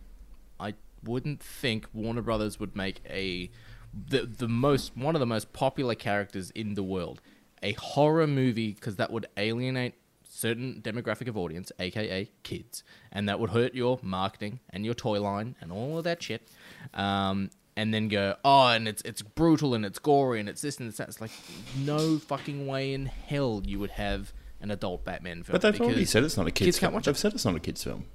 [0.60, 3.49] I wouldn't think Warner Brothers would make a
[3.93, 7.21] the the most one of the most popular characters in the world
[7.62, 13.39] a horror movie because that would alienate certain demographic of audience, aka kids, and that
[13.39, 16.47] would hurt your marketing and your toy line and all of that shit.
[16.93, 20.79] Um, and then go, oh, and it's it's brutal and it's gory and it's this
[20.79, 21.07] and it's that.
[21.07, 21.31] It's like
[21.77, 25.53] no fucking way in hell you would have an adult Batman film.
[25.53, 26.65] but they've already said it's not a kids.
[26.67, 26.95] kids can't film.
[26.95, 28.05] watch They've said it's not a kids film.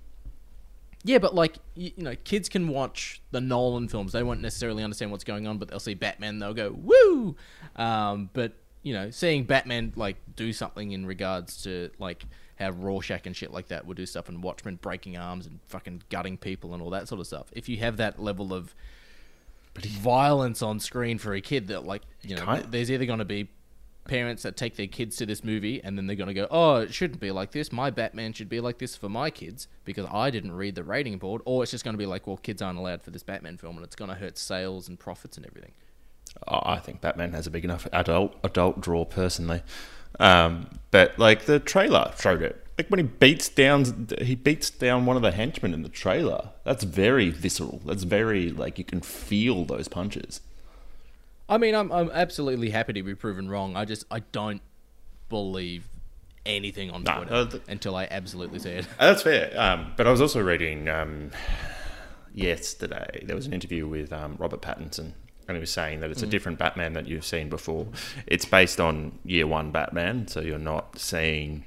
[1.05, 4.13] Yeah, but like you, you know, kids can watch the Nolan films.
[4.13, 6.39] They won't necessarily understand what's going on, but they'll see Batman.
[6.39, 7.37] They'll go woo.
[7.77, 12.25] Um, but you know, seeing Batman like do something in regards to like
[12.59, 16.03] how Rorschach and shit like that would do stuff, and Watchmen breaking arms and fucking
[16.09, 17.49] gutting people and all that sort of stuff.
[17.53, 18.75] If you have that level of
[19.77, 23.49] violence on screen for a kid, that like you know, there's either going to be
[24.05, 26.77] parents that take their kids to this movie and then they're going to go, oh,
[26.77, 27.73] it shouldn't be like this.
[27.73, 31.19] My Batman should be like this for my kids because I didn't read the rating
[31.19, 31.43] board.
[31.45, 33.77] Or it's just going to be like, well, kids aren't allowed for this Batman film
[33.77, 35.73] and it's going to hurt sales and profits and everything.
[36.47, 39.63] I think Batman has a big enough adult adult draw personally,
[40.19, 42.61] um, but like the trailer showed it.
[42.77, 46.51] Like when he beats down, he beats down one of the henchmen in the trailer.
[46.65, 47.81] That's very visceral.
[47.85, 50.41] That's very like you can feel those punches.
[51.49, 53.77] I mean, I'm, I'm absolutely happy to be proven wrong.
[53.77, 54.63] I just, I don't
[55.29, 55.89] believe
[56.47, 58.87] anything on Nah, Twitter uh, th- until I absolutely see it.
[58.99, 59.53] Uh, That's fair.
[59.59, 61.31] Um, but I was also reading um,
[62.35, 63.23] yesterday.
[63.25, 65.13] There was an interview with um, Robert Pattinson,
[65.49, 67.87] and he was saying that it's a different Batman that you've seen before.
[68.27, 71.65] It's based on Year One Batman, so you're not seeing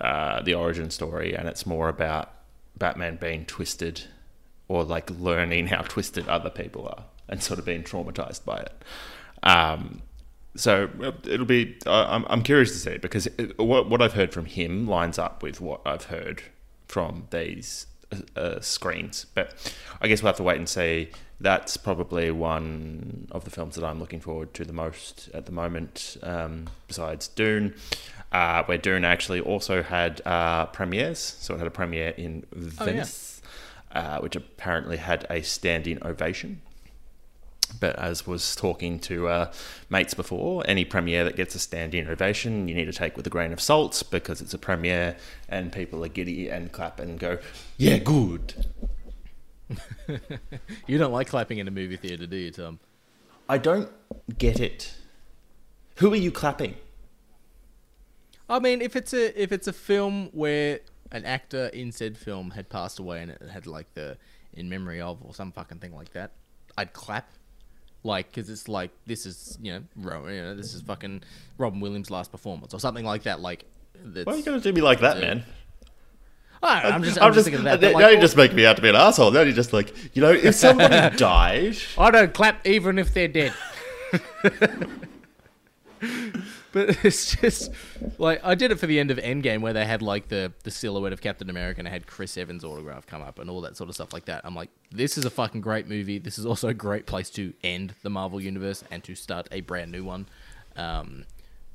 [0.00, 2.30] uh, the origin story, and it's more about
[2.76, 4.04] Batman being twisted
[4.68, 8.84] or like learning how twisted other people are and sort of being traumatized by it.
[9.42, 10.02] Um,
[10.56, 11.76] so uh, it'll be.
[11.86, 15.42] I'm, I'm curious to see because it, what what I've heard from him lines up
[15.42, 16.42] with what I've heard
[16.88, 19.26] from these uh, uh, screens.
[19.34, 21.10] But I guess we'll have to wait and see.
[21.40, 25.52] That's probably one of the films that I'm looking forward to the most at the
[25.52, 27.74] moment, um, besides Dune,
[28.32, 31.20] uh, where Dune actually also had uh, premieres.
[31.20, 33.40] So it had a premiere in Venice,
[33.92, 36.60] uh, which apparently had a standing ovation.
[37.80, 39.52] But as was talking to uh,
[39.90, 43.30] mates before, any premiere that gets a standing ovation, you need to take with a
[43.30, 45.16] grain of salt because it's a premiere
[45.48, 47.38] and people are giddy and clap and go,
[47.76, 48.54] yeah, good.
[50.86, 52.78] You don't like clapping in a movie theater, do you, Tom?
[53.48, 53.90] I don't
[54.38, 54.94] get it.
[55.96, 56.74] Who are you clapping?
[58.48, 60.80] I mean, if it's a if it's a film where
[61.12, 64.16] an actor in said film had passed away and it had like the
[64.54, 66.32] in memory of or some fucking thing like that,
[66.76, 67.30] I'd clap.
[68.04, 71.22] Like, because it's like this is you know, Ro- you know this is fucking
[71.58, 73.40] Robin Williams' last performance or something like that.
[73.40, 73.64] Like,
[74.02, 75.44] that's, Why are you going to do me like that, man?
[76.62, 77.92] I don't know, I'm just I'm, just thinking about that.
[77.92, 79.30] now Like, you just make me out to be an asshole.
[79.30, 83.28] Now you're just like, you know, if somebody died, I don't clap even if they're
[83.28, 83.52] dead.
[86.78, 87.72] but it's just
[88.18, 90.70] like I did it for the end of Endgame where they had like the the
[90.70, 93.76] silhouette of Captain America and I had Chris Evans autograph come up and all that
[93.76, 94.42] sort of stuff like that.
[94.44, 96.18] I'm like, this is a fucking great movie.
[96.18, 99.60] This is also a great place to end the Marvel universe and to start a
[99.60, 100.26] brand new one.
[100.76, 101.24] Um,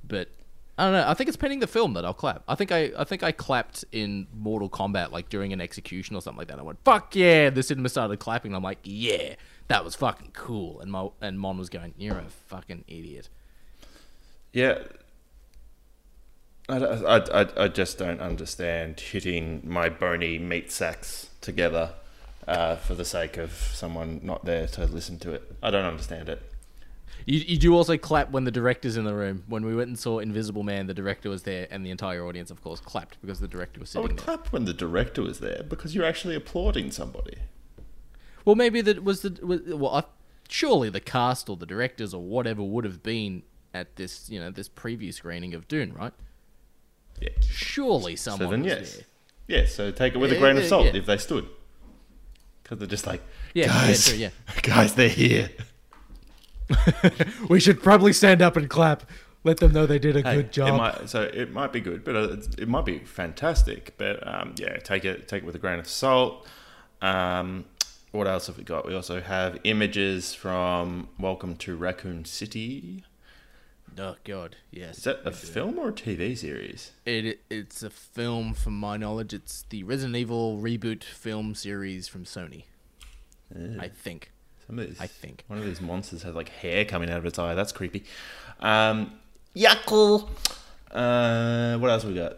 [0.08, 0.30] but
[0.78, 1.06] I don't know.
[1.08, 2.44] I think it's pending the film that I'll clap.
[2.48, 6.22] I think I I think I clapped in Mortal Kombat like during an execution or
[6.22, 6.60] something like that.
[6.60, 8.56] I went, "Fuck yeah!" The cinema started clapping.
[8.56, 9.36] I'm like, "Yeah,
[9.68, 13.28] that was fucking cool." And my and Mon was going, "You're a fucking idiot."
[14.54, 14.80] Yeah.
[16.70, 21.92] I, I, I, I just don't understand hitting my bony meat sacks together
[22.48, 25.52] uh, for the sake of someone not there to listen to it.
[25.62, 26.42] I don't understand it.
[27.26, 29.44] You, you do also clap when the director's in the room.
[29.48, 32.52] When we went and saw Invisible Man, the director was there, and the entire audience,
[32.52, 34.26] of course, clapped because the director was I sitting would there.
[34.26, 37.38] clap when the director was there because you're actually applauding somebody.
[38.46, 39.96] Well, maybe that was the was, well.
[39.96, 40.04] I,
[40.50, 44.52] surely the cast or the directors or whatever would have been at this, you know,
[44.52, 46.14] this preview screening of Dune, right?
[47.20, 47.30] Yeah.
[47.42, 48.40] Surely someone.
[48.40, 48.96] So someone then, was yes.
[48.96, 49.06] there.
[49.60, 50.96] Yeah, so take it with a Yeah, grain of salt yeah.
[50.96, 51.48] if they stood.
[52.64, 53.22] Because they're just like,
[53.54, 54.30] Yeah, yeah, guys, true, yeah.
[54.62, 55.50] guys, they're here.
[57.50, 59.04] We should probably stand up and clap.
[59.44, 60.78] Let them know they did a Hey, good It job.
[60.78, 63.94] might, so it might be good, but uh, it might be fantastic.
[63.98, 66.48] But um, yeah, take it take it with a grain of salt.
[67.02, 67.66] Um,
[68.12, 68.88] what else have we got?
[68.88, 73.04] We also have images from Welcome to Raccoon City.
[74.00, 75.00] Oh God, yes.
[75.00, 76.92] Is that a film or a TV series?
[77.06, 79.34] It it's a film, from my knowledge.
[79.34, 82.64] It's the Resident Evil reboot film series from Sony.
[83.80, 84.32] I think.
[84.66, 85.44] Some of these, I think.
[85.48, 87.54] one of these monsters has like hair coming out of its eye.
[87.54, 88.04] That's creepy.
[88.60, 89.14] Um,
[89.56, 90.30] yuckle.
[90.90, 92.38] Uh, what else we got?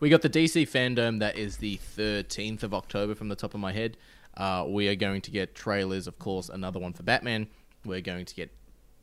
[0.00, 3.60] We got the DC fandom that is the 13th of October from the top of
[3.60, 3.96] my head.
[4.36, 7.46] Uh, we are going to get trailers, of course, another one for Batman.
[7.84, 8.50] We're going to get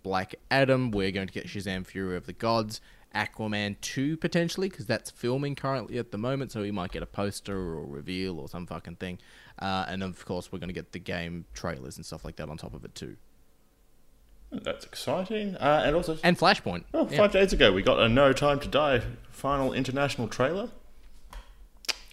[0.03, 0.91] Black Adam.
[0.91, 2.81] We're going to get Shazam Fury of the Gods.
[3.13, 7.05] Aquaman 2 potentially, because that's filming currently at the moment, so we might get a
[7.05, 9.19] poster or a reveal or some fucking thing.
[9.59, 12.47] Uh, and of course, we're going to get the game trailers and stuff like that
[12.47, 13.17] on top of it too.
[14.49, 15.55] That's exciting.
[15.57, 16.85] Uh, and also, And Flashpoint.
[16.93, 17.17] oh, Yeah.
[17.17, 20.69] five days ago, we got a No Time to Die final international trailer.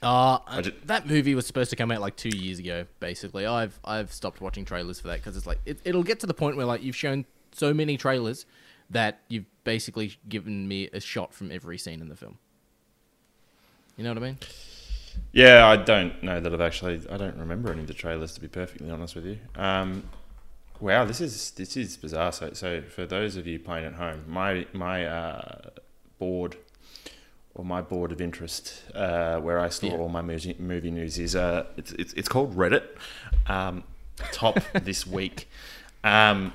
[0.00, 2.86] Uh, ju- that movie was supposed to come out like two years ago.
[3.00, 6.26] Basically, I've I've stopped watching trailers for that because it's like it, it'll get to
[6.26, 8.46] the point where like you've shown so many trailers
[8.90, 12.38] that you've basically given me a shot from every scene in the film.
[13.96, 14.38] You know what I mean?
[15.32, 17.00] Yeah, I don't know that I've actually.
[17.10, 19.38] I don't remember any of the trailers to be perfectly honest with you.
[19.56, 20.04] Um,
[20.80, 22.32] wow, this is this is bizarre.
[22.32, 25.70] So, so for those of you playing at home, my my uh,
[26.18, 26.56] board
[27.54, 29.96] or my board of interest, uh, where I store Yeah.
[29.98, 32.84] all my movie, movie news, is uh, it's, it's it's called Reddit.
[33.48, 33.82] Um,
[34.32, 35.48] top this week.
[36.04, 36.52] Um,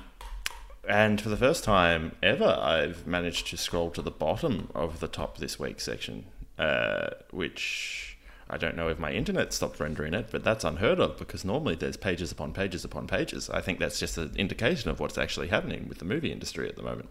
[0.88, 5.08] and for the first time ever, I've managed to scroll to the bottom of the
[5.08, 6.26] top this week section,
[6.58, 8.16] uh, which
[8.48, 11.74] I don't know if my internet stopped rendering it, but that's unheard of because normally
[11.74, 13.48] there's pages upon pages upon pages.
[13.50, 16.76] I think that's just an indication of what's actually happening with the movie industry at
[16.76, 17.08] the moment.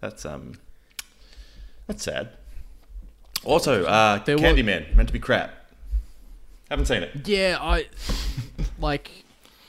[0.00, 0.54] That's um,
[1.86, 2.30] that's sad.
[3.44, 5.52] Also, uh, There Candyman meant to be crap.
[6.70, 7.26] Haven't seen it.
[7.26, 7.86] Yeah, I
[8.78, 9.21] like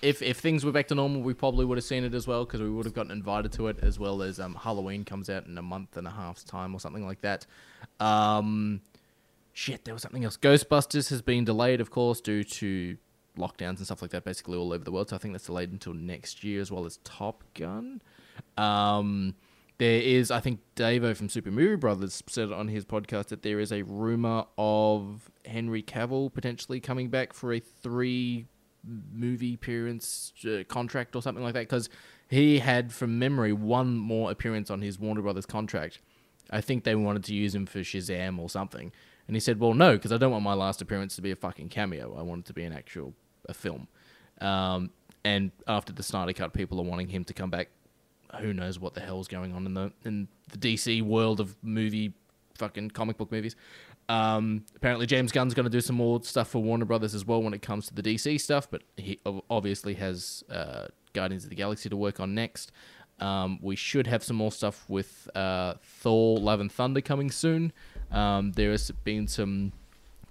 [0.04, 2.46] if if things were back to normal, we probably would have seen it as well
[2.46, 5.48] because we would have gotten invited to it as well as um, Halloween comes out
[5.48, 7.46] in a month and a half's time or something like that.
[8.00, 8.82] Um,
[9.54, 10.38] shit, there was something else.
[10.38, 12.98] Ghostbusters has been delayed, of course, due to
[13.38, 15.10] lockdowns and stuff like that, basically all over the world.
[15.10, 18.02] So I think that's delayed until next year as well as Top Gun.
[18.58, 19.36] Um,
[19.78, 23.60] there is, I think Davo from Super Movie Brothers said on his podcast that there
[23.60, 28.48] is a rumor of Henry Cavill potentially coming back for a three
[28.84, 31.90] movie appearance uh, contract or something like that because
[32.30, 36.00] he had, from memory, one more appearance on his Warner Brothers contract.
[36.50, 38.92] I think they wanted to use him for Shazam or something.
[39.28, 41.36] And he said, "Well, no, because I don't want my last appearance to be a
[41.36, 42.16] fucking cameo.
[42.18, 43.14] I want it to be an actual
[43.48, 43.88] a film."
[44.42, 44.90] Um,
[45.24, 47.70] and after the Snyder Cut, people are wanting him to come back.
[48.42, 52.14] Who knows what the hell's going on in the in the DC world of movie,
[52.56, 53.56] fucking comic book movies.
[54.10, 57.42] Um, apparently, James Gunn's going to do some more stuff for Warner Brothers as well
[57.42, 61.56] when it comes to the DC stuff, but he obviously has uh, Guardians of the
[61.56, 62.72] Galaxy to work on next.
[63.20, 67.72] Um, we should have some more stuff with uh, Thor: Love and Thunder coming soon.
[68.12, 69.72] Um, there has been some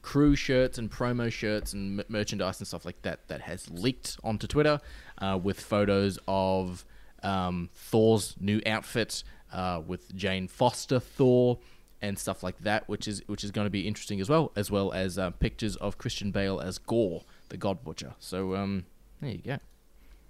[0.02, 4.18] crew shirts and promo shirts and m- merchandise and stuff like that that has leaked
[4.24, 4.80] onto Twitter
[5.18, 6.84] uh, with photos of
[7.22, 11.58] um, Thor's new outfit uh, with Jane Foster Thor
[12.02, 14.70] and stuff like that, which is which is going to be interesting as well, as
[14.70, 18.14] well as uh, pictures of Christian Bale as Gorr, the God Butcher.
[18.18, 18.84] So um,
[19.20, 19.58] there you go.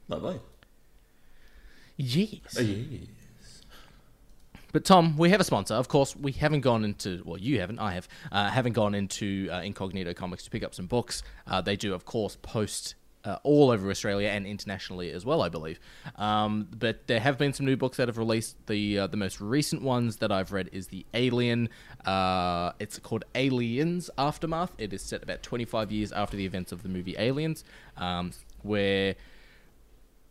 [0.09, 0.39] Lovely.
[1.97, 2.59] Yes.
[2.61, 3.09] yes.
[4.73, 5.75] But Tom, we have a sponsor.
[5.75, 9.49] Of course, we haven't gone into well, you haven't, I have, uh, haven't gone into
[9.53, 11.23] uh, Incognito Comics to pick up some books.
[11.47, 15.49] Uh, they do, of course, post uh, all over Australia and internationally as well, I
[15.49, 15.79] believe.
[16.17, 18.57] Um, but there have been some new books that have released.
[18.67, 21.69] The uh, the most recent ones that I've read is the Alien.
[22.05, 24.73] Uh, it's called Aliens Aftermath.
[24.79, 27.63] It is set about 25 years after the events of the movie Aliens,
[27.97, 28.33] um,
[28.63, 29.15] where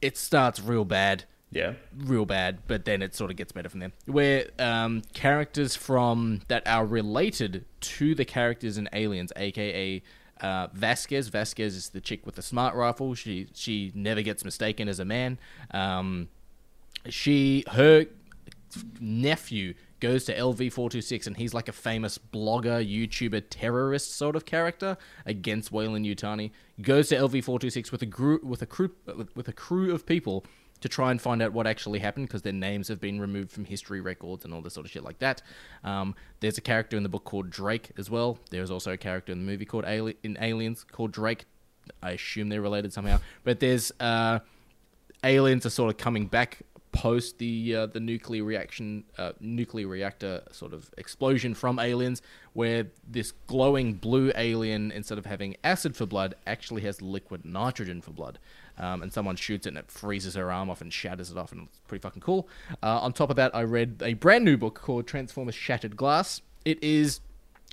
[0.01, 1.73] it starts real bad Yeah.
[1.97, 3.91] real bad, but then it sort of gets better from there.
[4.05, 10.01] Where um, characters from that are related to the characters in Aliens, aka
[10.41, 11.29] uh, Vasquez.
[11.29, 13.15] Vasquez is the chick with the smart rifle.
[13.15, 15.37] She she never gets mistaken as a man.
[15.71, 16.29] Um,
[17.09, 18.05] she her
[18.99, 24.97] nephew goes to LV426 and he's like a famous blogger, YouTuber, terrorist sort of character
[25.25, 26.51] against Weyland-Yutani.
[26.81, 28.91] Goes to LV426 with a group with a crew
[29.35, 30.45] with a crew of people
[30.81, 33.65] to try and find out what actually happened because their names have been removed from
[33.65, 35.41] history records and all this sort of shit like that.
[35.83, 38.39] Um, there's a character in the book called Drake as well.
[38.49, 41.45] There's also a character in the movie called Ali- in Aliens called Drake.
[42.01, 43.19] I assume they're related somehow.
[43.43, 44.39] But there's uh,
[45.23, 46.59] aliens are sort of coming back
[47.01, 52.21] post the uh, the nuclear reaction uh, nuclear reactor sort of explosion from aliens
[52.53, 58.01] where this glowing blue alien instead of having acid for blood actually has liquid nitrogen
[58.01, 58.37] for blood.
[58.77, 61.51] Um, and someone shoots it and it freezes her arm off and shatters it off
[61.51, 62.47] and it's pretty fucking cool.
[62.83, 66.43] Uh, on top of that i read a brand new book called transformers shattered glass.
[66.65, 67.19] It is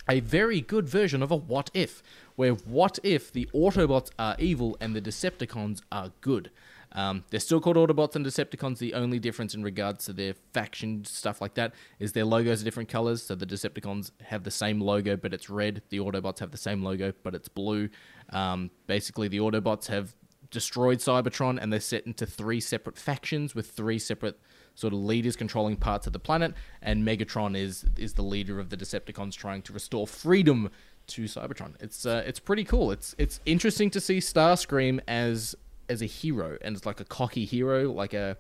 [0.09, 2.03] a very good version of a what if,
[2.35, 6.51] where what if the Autobots are evil and the Decepticons are good.
[6.93, 8.79] Um, they're still called Autobots and Decepticons.
[8.79, 12.65] The only difference in regards to their faction stuff like that is their logos are
[12.65, 13.23] different colors.
[13.23, 15.83] So the Decepticons have the same logo, but it's red.
[15.91, 17.89] The Autobots have the same logo, but it's blue.
[18.31, 20.15] Um, basically, the Autobots have
[20.51, 24.41] destroyed Cybertron and they're set into three separate factions with three separate
[24.75, 28.71] sort of leaders controlling parts of the planet, and Megatron is is the leader of
[28.71, 30.71] the Decepticons trying to restore freedom
[31.09, 31.75] to Cybertron.
[31.81, 32.93] It's uh, it's pretty cool.
[32.93, 35.57] It's it's interesting to see Starscream as
[35.89, 38.37] as a hero, and it's like a cocky hero, like a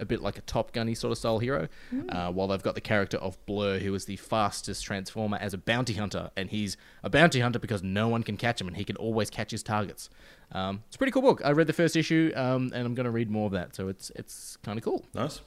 [0.00, 1.68] a bit like a Top Gunny sort of style hero.
[2.08, 5.58] Uh, while they've got the character of Blur, who is the fastest transformer as a
[5.58, 8.84] bounty hunter, and he's a bounty hunter because no one can catch him, and he
[8.84, 10.10] can always catch his targets.
[10.50, 11.40] Um, it's a pretty cool book.
[11.44, 13.76] I read the first issue, um, and I'm going to read more of that.
[13.76, 15.04] So it's it's kind of cool.
[15.14, 15.40] Nice.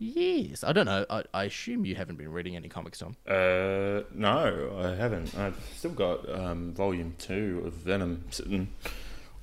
[0.00, 1.04] Yes, I don't know.
[1.10, 3.16] I, I assume you haven't been reading any comics, Tom.
[3.26, 5.36] Uh, no, I haven't.
[5.36, 8.68] I've still got um, volume two of Venom sitting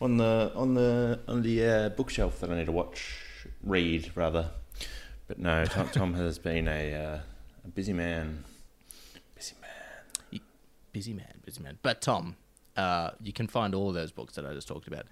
[0.02, 3.20] on the on the on the uh, bookshelf that I need to watch,
[3.64, 4.52] read rather.
[5.28, 7.20] But no, Tom, Tom has been a, uh,
[7.64, 8.44] a busy man.
[9.36, 10.42] Busy man.
[10.92, 11.78] Busy man, busy man.
[11.82, 12.36] But Tom,
[12.78, 15.06] uh, you can find all of those books that I just talked about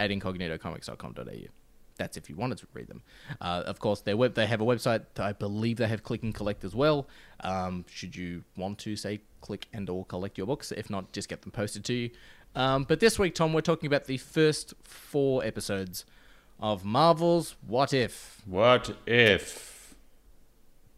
[0.00, 1.48] at incognitocomics.com.au.
[1.96, 3.02] That's if you wanted to read them.
[3.40, 5.04] Uh, of course, their web they have a website.
[5.18, 7.08] I believe they have click and collect as well.
[7.40, 11.28] Um, should you want to say click and or collect your books, if not, just
[11.28, 12.10] get them posted to you.
[12.54, 16.04] Um, but this week, Tom, we're talking about the first four episodes
[16.60, 18.42] of Marvel's What If.
[18.46, 19.94] What if?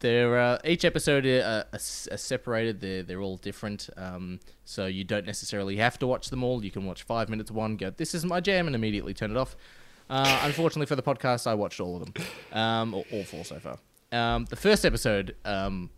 [0.00, 2.80] They're uh, each episode are, are, are separated.
[2.80, 3.90] They're they're all different.
[3.98, 6.64] Um, so you don't necessarily have to watch them all.
[6.64, 9.30] You can watch five minutes of one, go, "This is my jam," and immediately turn
[9.30, 9.56] it off.
[10.08, 13.58] Uh, unfortunately for the podcast, I watched all of them, um, or all four so
[13.58, 13.78] far.
[14.10, 15.90] Um, the first episode, um,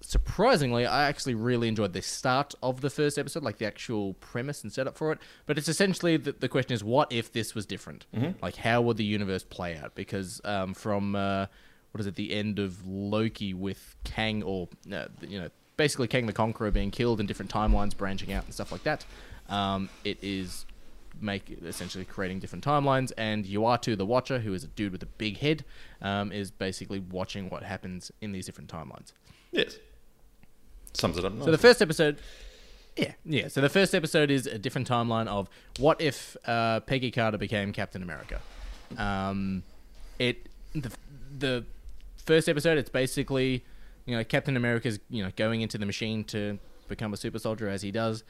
[0.00, 4.62] surprisingly, I actually really enjoyed the start of the first episode, like the actual premise
[4.62, 5.18] and setup for it.
[5.46, 8.06] But it's essentially the, the question is, what if this was different?
[8.42, 9.94] Like, how would the universe play out?
[9.94, 11.46] Because um, from uh,
[11.92, 12.14] what is it?
[12.14, 16.90] The end of Loki with Kang, or uh, you know, basically Kang the Conqueror being
[16.90, 19.04] killed and different timelines branching out and stuff like that.
[19.48, 20.66] Um, it is
[21.20, 25.06] make essentially creating different timelines, and Uatu the Watcher, who is a dude with a
[25.06, 25.64] big head,
[26.02, 29.12] um, is basically watching what happens in these different timelines.
[29.50, 29.78] Yes.
[30.98, 31.32] Sums it up.
[31.42, 32.18] So the first episode,
[32.96, 33.48] yeah, yeah.
[33.48, 37.72] So the first episode is a different timeline of what if uh, Peggy Carter became
[37.72, 38.40] Captain America.
[38.96, 39.62] Um,
[40.18, 40.90] it the
[41.38, 41.64] the
[42.24, 43.64] first episode, it's basically
[44.06, 47.68] you know Captain America's you know going into the machine to become a super soldier
[47.68, 48.24] as he does,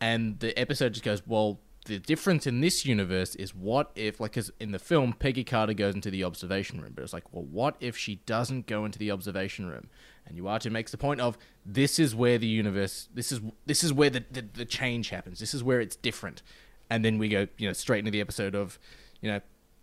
[0.00, 1.58] and the episode just goes well.
[1.86, 5.72] The difference in this universe is what if, like, 'cause in the film, Peggy Carter
[5.72, 8.98] goes into the observation room, but it's like, well, what if she doesn't go into
[8.98, 9.88] the observation room?
[10.26, 13.92] And Uatu makes the point of this is where the universe, this is this is
[13.92, 15.40] where the, the, the change happens.
[15.40, 16.42] This is where it's different.
[16.88, 18.78] And then we go, you know, straight into the episode of,
[19.20, 19.40] you know,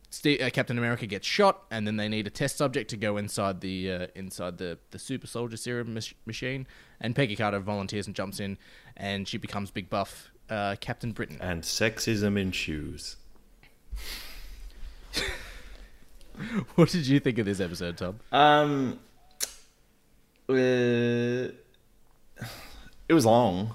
[0.09, 3.17] Steve, uh, Captain America gets shot, and then they need a test subject to go
[3.17, 6.65] inside the uh, inside the the super soldier serum mach- machine.
[7.01, 8.57] And Peggy Carter volunteers and jumps in,
[8.95, 11.37] and she becomes big buff uh, Captain Britain.
[11.41, 13.17] and sexism in shoes.
[16.75, 18.19] what did you think of this episode, Tom?
[18.31, 18.99] Um,
[20.49, 21.51] uh,
[23.09, 23.73] it was long.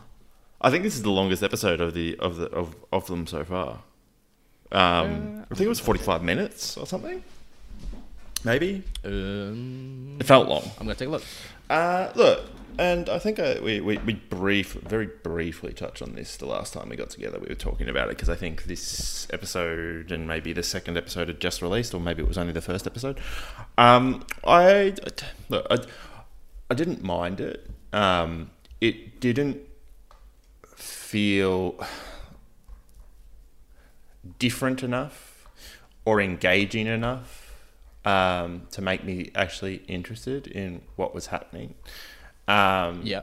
[0.61, 3.45] I think this is the longest episode of the of the of, of them so
[3.45, 3.81] far.
[4.71, 7.23] Um, I think it was forty five minutes or something.
[8.45, 10.63] Maybe Um, it felt long.
[10.79, 11.23] I'm gonna take a look.
[11.71, 12.45] Uh, look,
[12.79, 16.73] and I think uh, we, we, we brief, very briefly touched on this the last
[16.73, 17.39] time we got together.
[17.39, 21.29] We were talking about it because I think this episode and maybe the second episode
[21.29, 23.21] had just released, or maybe it was only the first episode.
[23.79, 24.95] Um, I,
[25.49, 25.79] look, I,
[26.71, 27.69] I didn't mind it.
[27.93, 28.51] Um,
[28.81, 29.59] it didn't
[30.77, 31.79] feel
[34.39, 35.47] different enough
[36.05, 37.55] or engaging enough
[38.05, 41.75] um, to make me actually interested in what was happening.
[42.49, 43.23] Um, Yeah.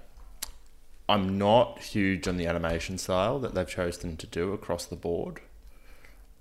[1.08, 5.42] I'm not huge on the animation style that they've chosen to do across the board.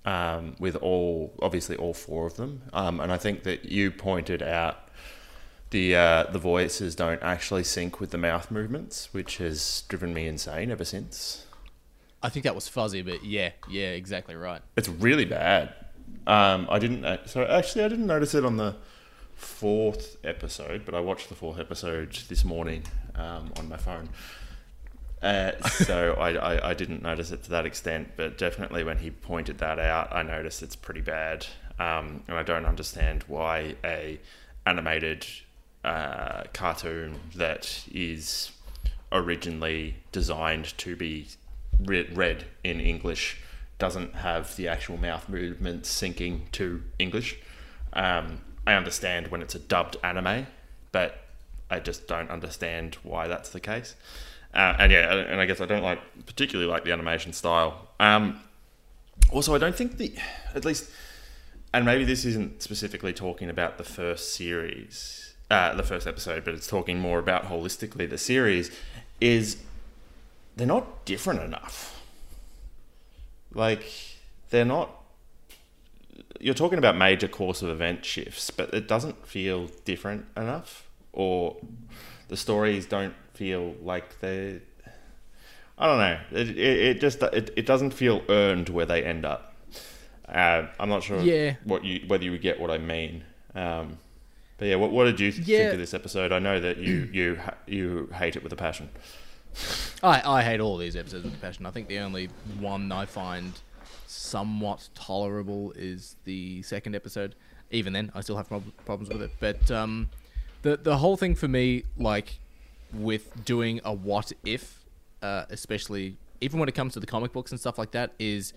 [0.05, 4.43] Um, with all, obviously, all four of them, um, and I think that you pointed
[4.43, 4.88] out
[5.71, 10.27] the uh, the voices don't actually sync with the mouth movements, which has driven me
[10.27, 11.47] insane ever since.
[12.23, 14.61] I think that was fuzzy, but yeah, yeah, exactly right.
[14.77, 15.73] It's really bad.
[16.27, 17.29] Um, I didn't.
[17.29, 18.77] So actually, I didn't notice it on the
[19.35, 22.83] fourth episode, but I watched the fourth episode this morning
[23.15, 24.09] um, on my phone.
[25.23, 29.11] Uh, so I, I, I didn't notice it to that extent, but definitely when he
[29.11, 31.47] pointed that out, I noticed it's pretty bad,
[31.79, 34.19] um, and I don't understand why a
[34.67, 35.25] animated
[35.85, 38.53] uh, cartoon that is
[39.13, 41.29] originally designed to be
[41.81, 43.41] read, read in English
[43.79, 47.39] doesn't have the actual mouth movements syncing to English.
[47.93, 50.47] Um, I understand when it's a dubbed anime,
[50.93, 51.19] but
[51.71, 53.95] I just don't understand why that's the case.
[54.53, 57.89] Uh, and yeah, and I guess I don't like particularly like the animation style.
[58.01, 58.41] Um,
[59.31, 60.15] also, I don't think the
[60.55, 60.91] at least,
[61.73, 66.55] and maybe this isn't specifically talking about the first series, uh, the first episode, but
[66.55, 68.71] it's talking more about holistically the series.
[69.21, 69.57] Is
[70.57, 72.01] they're not different enough.
[73.55, 73.85] Like
[74.51, 74.91] they're not.
[76.41, 81.57] You're talking about major course of event shifts, but it doesn't feel different enough, or
[82.29, 84.61] the stories don't feel like they.
[85.81, 86.19] I don't know.
[86.41, 89.55] It, it, it just it, it doesn't feel earned where they end up.
[90.29, 91.55] Uh, I'm not sure Yeah.
[91.65, 93.25] what you whether you would get what I mean.
[93.55, 93.99] Um,
[94.59, 95.61] but yeah, what, what did you think Yeah.
[95.71, 96.31] of this episode?
[96.33, 98.91] I know that you you you hate it with a passion.
[100.03, 101.67] I, I hate all these episodes with a passion.
[101.67, 102.29] I think the only
[102.61, 103.53] one I find
[104.07, 107.35] somewhat tolerable is the second episode.
[107.71, 109.31] Even then, I still have prob- problems with it.
[109.41, 110.11] But um,
[110.63, 112.39] the the whole thing for me, like
[112.93, 114.85] with doing a what if,
[115.23, 118.53] uh, especially even when it comes to the comic books and stuff like that, is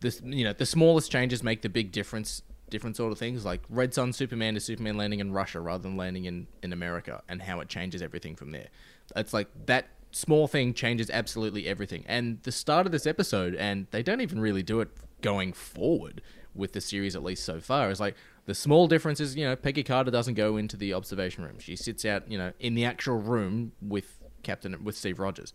[0.00, 3.60] this you know the smallest changes make the big difference different sort of things like
[3.68, 7.42] red sun superman is superman landing in russia rather than landing in in america and
[7.42, 8.68] how it changes everything from there.
[9.14, 12.04] It's like that small thing changes absolutely everything.
[12.06, 14.88] And the start of this episode and they don't even really do it
[15.20, 16.22] going forward
[16.54, 19.54] with the series at least so far is like the small difference is you know
[19.54, 21.58] peggy carter doesn't go into the observation room.
[21.58, 25.52] She sits out you know in the actual room with captain with steve rogers.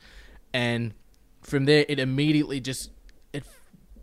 [0.53, 0.93] And
[1.41, 2.91] from there it immediately just
[3.33, 3.45] it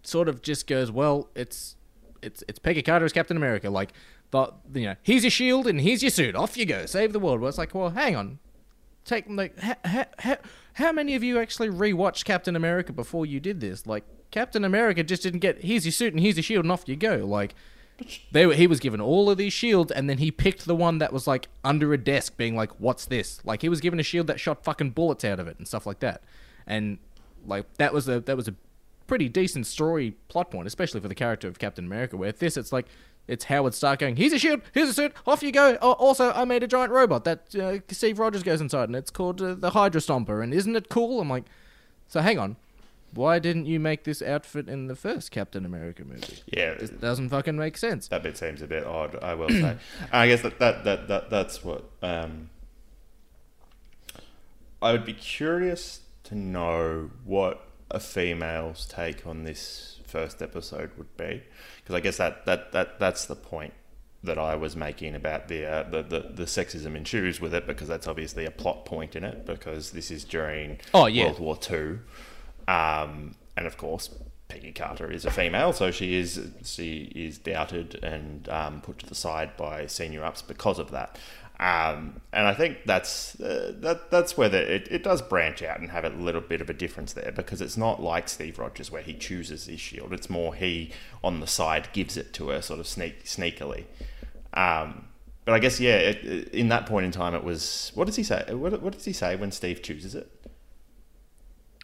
[0.03, 1.77] sort of just goes, well, it's
[2.23, 3.71] it's it's Peggy Carter as Captain America.
[3.71, 3.93] Like,
[4.31, 6.35] but you know, here's your shield and here's your suit.
[6.35, 7.41] Off you go, save the world.
[7.41, 8.39] Well, it's like, well, hang on,
[9.05, 10.37] take like, ha, ha, ha,
[10.75, 13.87] how many of you actually rewatched Captain America before you did this?
[13.87, 16.89] Like, Captain America just didn't get here's your suit and here's your shield and off
[16.89, 17.17] you go.
[17.19, 17.55] Like,
[18.31, 20.99] They were, he was given all of these shields, and then he picked the one
[20.99, 24.05] that was like under a desk, being like, "What's this?" Like he was given a
[24.05, 26.23] shield that shot fucking bullets out of it and stuff like that,
[26.67, 26.99] and
[27.45, 28.55] like that was a that was a
[29.09, 32.17] pretty decent story plot point, especially for the character of Captain America.
[32.17, 32.87] Where this, it's like
[33.27, 36.31] it's Howard Stark going, "Here's a shield, here's a suit, off you go." Oh, also,
[36.33, 39.55] I made a giant robot that uh, Steve Rogers goes inside, and it's called uh,
[39.55, 41.21] the Hydra Stomper, and isn't it cool?
[41.21, 41.45] I'm like,
[42.07, 42.57] so hang on.
[43.15, 46.43] Why didn't you make this outfit in the first Captain America movie?
[46.47, 48.07] Yeah, This doesn't fucking make sense.
[48.09, 49.19] that bit seems a bit odd.
[49.23, 49.79] I will say.
[50.13, 52.51] I guess that, that that that that's what um,
[54.83, 61.17] I would be curious to know what a female's take on this first episode would
[61.17, 61.43] be,
[61.77, 63.75] because I guess that, that that that's the point
[64.25, 67.67] that I was making about the, uh, the the the sexism in shoes with it,
[67.67, 71.27] because that's obviously a plot point in it, because this is during Oh, yeah.
[71.27, 72.01] World War Two,
[72.67, 74.11] um, and of course.
[74.49, 79.05] Peggy Carter is a female, so she is she is doubted and um, put to
[79.07, 81.19] the side by senior ups because of that.
[81.61, 85.81] Um, and I think that's uh, that that's where the, it, it does branch out
[85.81, 88.93] and have a little bit of a difference there because it's not like Steve Rogers
[88.93, 90.13] where he chooses his shield.
[90.13, 90.93] It's more he
[91.25, 93.87] on the side gives it to her sort of sneak sneakily.
[94.55, 95.07] Um,
[95.45, 98.15] but I guess yeah, it, it- in that point in time, it was what does
[98.17, 98.45] he say?
[98.55, 100.31] What, what does he say when Steve chooses it?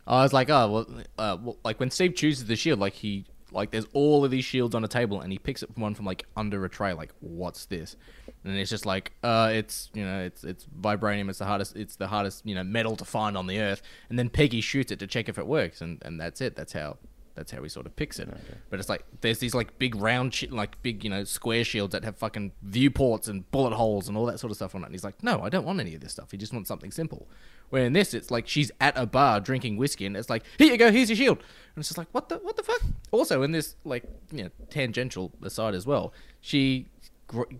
[0.06, 0.86] I was like, oh well,
[1.18, 4.44] uh, well, like when Steve chooses the shield, like he like there's all of these
[4.44, 6.92] shields on a table, and he picks up one from like under a tray.
[6.92, 7.96] Like, what's this?
[8.44, 11.30] And it's just like, uh, it's you know, it's it's vibranium.
[11.30, 11.76] It's the hardest.
[11.76, 13.82] It's the hardest you know metal to find on the earth.
[14.10, 16.54] And then Peggy shoots it to check if it works, and and that's it.
[16.56, 16.98] That's how.
[17.36, 18.28] That's how he sort of picks it.
[18.70, 21.90] But it's like there's these like big round, shi like big you know square shields
[21.90, 24.86] that have fucking viewports and bullet holes and all that sort of stuff on it.
[24.86, 26.30] And he's like, no, I don't want any of this stuff.
[26.30, 27.26] He just wants something simple.
[27.70, 30.70] Where in this, it's like she's at a bar drinking whiskey, and it's like, here
[30.70, 31.38] you go, here's your shield.
[31.38, 32.82] And it's just like, what the what the fuck?
[33.10, 36.86] Also, in this like you know tangential aside as well, she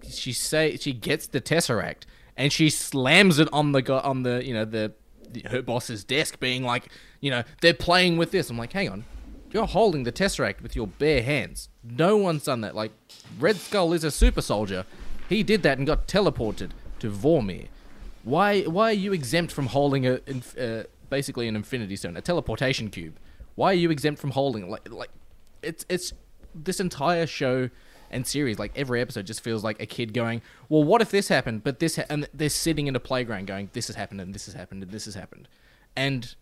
[0.09, 2.03] she say she gets the tesseract
[2.37, 4.93] and she slams it on the on the you know the,
[5.31, 6.89] the her boss's desk, being like,
[7.21, 8.51] you know, they're playing with this.
[8.51, 9.05] I'm like, hang on,
[9.51, 11.69] you're holding the tesseract with your bare hands.
[11.83, 12.75] No one's done that.
[12.75, 12.93] Like,
[13.39, 14.85] Red Skull is a super soldier.
[15.29, 17.69] He did that and got teleported to Vormir.
[18.25, 18.63] Why?
[18.63, 20.21] Why are you exempt from holding a
[20.59, 23.19] uh, basically an Infinity Stone, a teleportation cube?
[23.55, 25.11] Why are you exempt from holding like like
[25.63, 26.13] it's it's
[26.55, 27.71] this entire show
[28.11, 31.29] and series like every episode just feels like a kid going, well, what if this
[31.29, 31.65] happened?
[31.65, 34.47] But this ha-, and they're sitting in a playground going, this has happened and this
[34.47, 35.49] has happened and this has happened,
[35.97, 36.35] and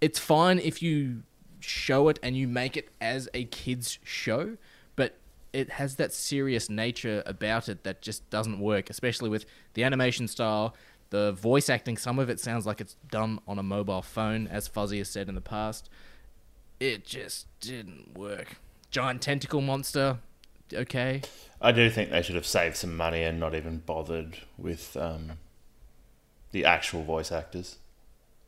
[0.00, 1.22] it's fine if you
[1.60, 4.56] show it and you make it as a kids show,
[4.94, 5.16] but
[5.52, 10.28] it has that serious nature about it that just doesn't work, especially with the animation
[10.28, 10.74] style,
[11.10, 11.96] the voice acting.
[11.96, 15.28] Some of it sounds like it's done on a mobile phone, as Fuzzy has said
[15.28, 15.88] in the past.
[16.78, 18.56] It just didn't work.
[18.90, 20.18] Giant tentacle monster,
[20.72, 21.22] okay.
[21.60, 25.32] I do think they should have saved some money and not even bothered with um,
[26.52, 27.76] the actual voice actors.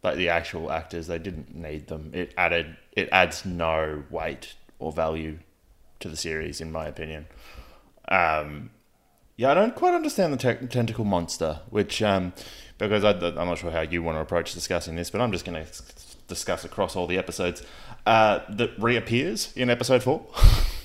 [0.03, 2.11] Like the actual actors, they didn't need them.
[2.15, 5.39] It added, it adds no weight or value
[6.01, 7.27] to the series, in my opinion.
[8.09, 8.71] Um,
[9.37, 12.33] yeah, I don't quite understand the te- tentacle monster, which um,
[12.79, 15.45] because I, I'm not sure how you want to approach discussing this, but I'm just
[15.45, 15.73] going to
[16.29, 17.63] discuss across all the episodes
[18.07, 20.27] uh, that reappears in episode four.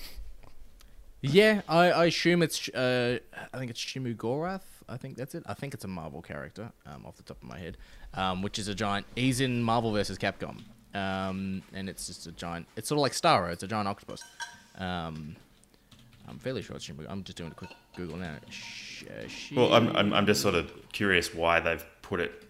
[1.25, 3.17] Yeah, I, I assume it's uh,
[3.53, 4.61] I think it's Shuma-Gorath.
[4.89, 5.43] I think that's it.
[5.45, 7.77] I think it's a Marvel character, um, off the top of my head,
[8.13, 9.05] um, which is a giant.
[9.15, 10.61] He's in Marvel versus Capcom,
[10.93, 12.67] um, and it's just a giant.
[12.75, 13.51] It's sort of like Starro.
[13.53, 14.21] It's a giant octopus.
[14.77, 15.37] Um,
[16.27, 17.05] I'm fairly sure it's Shimu.
[17.09, 18.35] I'm just doing a quick Google now.
[18.49, 19.03] Sh-
[19.55, 22.43] Well, I'm, I'm, I'm just sort of curious why they've put it.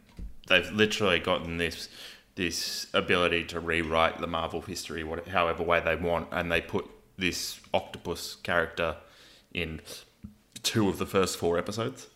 [0.47, 1.89] They've literally gotten this
[2.35, 6.89] this ability to rewrite the Marvel history, what, however way they want, and they put
[7.23, 8.97] this octopus character
[9.53, 9.79] in
[10.61, 12.07] two of the first four episodes.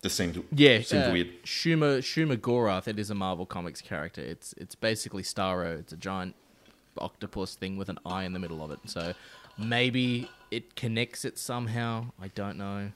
[0.00, 1.42] Just seems Yeah, seems uh, weird.
[1.44, 2.86] Shuma Shuma Gorath.
[2.86, 4.20] It is a Marvel Comics character.
[4.20, 5.78] It's it's basically Starro.
[5.78, 6.36] It's a giant
[6.98, 8.78] octopus thing with an eye in the middle of it.
[8.86, 9.14] So
[9.58, 12.12] maybe it connects it somehow.
[12.22, 12.92] I don't know.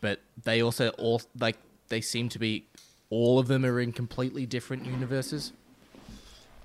[0.00, 1.58] But they also all like
[1.88, 2.64] they seem to be
[3.10, 5.52] all of them are in completely different universes.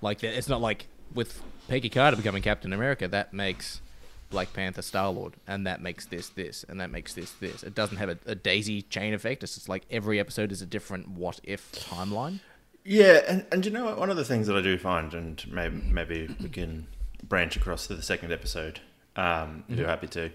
[0.02, 3.82] Like that- it's not like with Peggy Carter becoming Captain America that makes
[4.30, 7.64] Black Panther Star Lord, and that makes this this, and that makes this this.
[7.64, 9.44] It doesn't have a, a daisy chain effect.
[9.44, 12.40] It's just like every episode is a different what if timeline.
[12.84, 13.98] Yeah, and, and you know what?
[13.98, 16.88] One of the things that I do find, and maybe maybe we can
[17.22, 18.80] branch across to the second episode,
[19.16, 20.32] um, if you're happy to,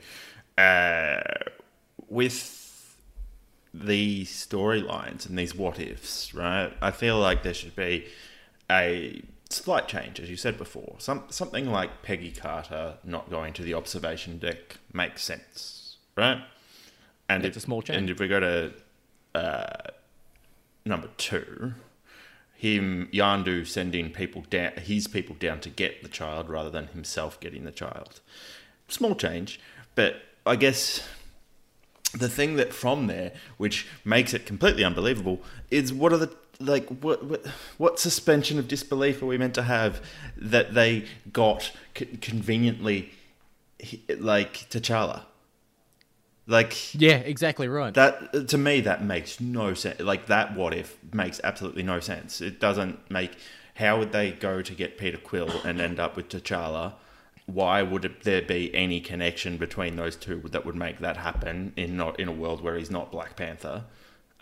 [0.56, 1.20] uh,
[2.08, 2.96] with
[3.74, 6.72] these storylines and these what ifs, right?
[6.80, 8.06] I feel like there should be
[8.70, 10.96] a slight change, as you said before.
[10.98, 16.42] Some something like Peggy Carter not going to the observation deck makes sense, right?
[17.28, 17.98] And It's if, a small change.
[17.98, 18.72] And if we go to
[19.34, 19.90] uh,
[20.84, 21.74] number two,
[22.54, 27.38] him Yondu sending people down, his people down to get the child rather than himself
[27.40, 28.20] getting the child.
[28.88, 29.60] Small change,
[29.94, 31.06] but I guess
[32.14, 36.88] the thing that from there, which makes it completely unbelievable, is what are the like
[36.88, 37.46] what what,
[37.76, 40.00] what suspension of disbelief are we meant to have
[40.36, 43.12] that they got c- conveniently
[44.18, 45.22] like T'Challa?
[46.46, 47.92] Like Yeah, exactly right.
[47.94, 50.00] that to me that makes no sense.
[50.00, 52.40] Like that what if makes absolutely no sense.
[52.40, 53.32] It doesn't make
[53.74, 56.94] how would they go to get Peter Quill and end up with T'Challa?
[57.46, 61.96] Why would there be any connection between those two that would make that happen in
[61.96, 63.84] not in a world where he's not Black Panther?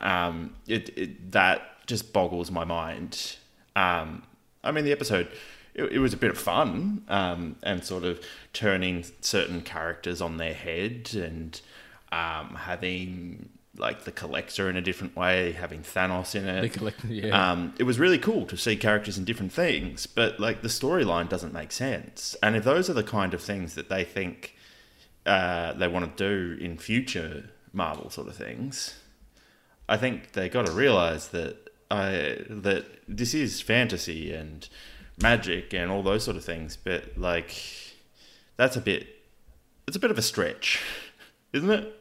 [0.01, 3.37] Um, it, it that just boggles my mind.
[3.75, 4.23] Um,
[4.63, 5.29] I mean, the episode
[5.77, 8.21] it, it was a bit of fun um, and sort of
[8.53, 11.61] turning certain characters on their head and
[12.11, 16.63] um, having like the collector in a different way, having Thanos in it.
[16.63, 17.51] The Collector, yeah.
[17.51, 21.29] Um, it was really cool to see characters in different things, but like the storyline
[21.29, 22.35] doesn't make sense.
[22.43, 24.57] And if those are the kind of things that they think
[25.27, 28.99] uh, they want to do in future Marvel sort of things,
[29.91, 34.69] I think they got to realize that I that this is fantasy and
[35.21, 37.55] magic and all those sort of things, but like
[38.57, 39.09] that's a bit
[39.87, 40.83] it's a bit of a stretch,
[41.53, 41.93] isn't it?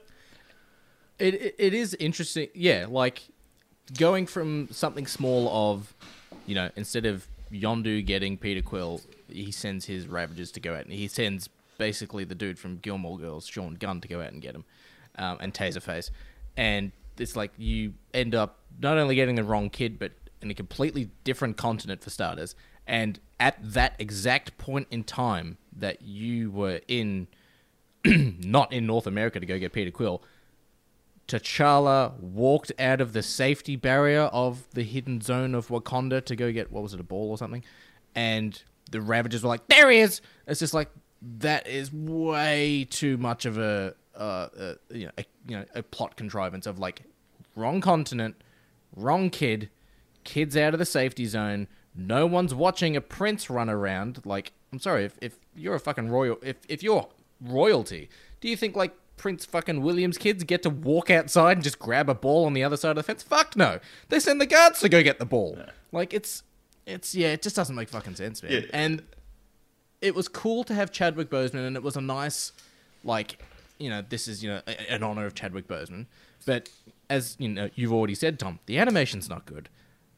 [1.20, 2.50] It, it is interesting.
[2.54, 3.24] Yeah, like
[3.98, 5.94] going from something small of,
[6.46, 10.86] you know, instead of Yondu getting Peter Quill, he sends his Ravagers to go out,
[10.86, 14.42] and he sends basically the dude from Gilmore Girls, Sean Gunn, to go out and
[14.42, 14.66] get him,
[15.18, 16.10] um, and Taserface,
[16.58, 20.12] and it's like you end up not only getting the wrong kid, but
[20.42, 22.56] in a completely different continent for starters,
[22.88, 27.28] and at that exact point in time that you were in,
[28.06, 30.22] not in North America to go get Peter Quill.
[31.28, 36.52] T'Challa walked out of the safety barrier of the hidden zone of Wakanda to go
[36.52, 37.64] get what was it a ball or something,
[38.14, 38.62] and
[38.92, 40.90] the Ravagers were like, "There he is!" It's just like
[41.40, 45.82] that is way too much of a, uh, uh, you know, a, you know, a
[45.82, 47.02] plot contrivance of like
[47.56, 48.36] wrong continent,
[48.96, 49.70] wrong kid,
[50.24, 51.68] kids out of the safety zone.
[51.96, 54.22] No one's watching a prince run around.
[54.26, 57.08] Like, I'm sorry, if, if you're a fucking royal, if if you're
[57.42, 58.10] royalty,
[58.42, 62.10] do you think like Prince fucking William's kids get to walk outside and just grab
[62.10, 63.24] a ball on the other side of the fence?
[63.24, 63.80] Fuck no.
[64.10, 65.58] They send the guards to go get the ball.
[65.92, 66.44] Like it's
[66.86, 68.52] it's yeah, it just doesn't make fucking sense, man.
[68.52, 68.62] Yeah.
[68.74, 69.04] And
[70.02, 72.52] it was cool to have Chadwick Boseman, and it was a nice,
[73.04, 73.40] like,
[73.80, 76.06] you know, this is you know an honor of Chadwick Boseman.
[76.46, 76.70] But
[77.10, 79.70] as you know, you've already said, Tom, the animation's not good.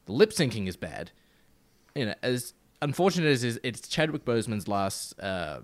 [0.05, 1.11] The lip syncing is bad.
[1.95, 5.61] You know, as unfortunate as is, it's Chadwick Boseman's last uh,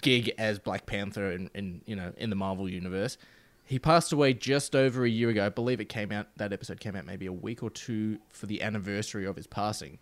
[0.00, 3.16] gig as Black Panther in, in you know in the Marvel universe.
[3.64, 5.46] He passed away just over a year ago.
[5.46, 8.46] I believe it came out that episode came out maybe a week or two for
[8.46, 9.98] the anniversary of his passing.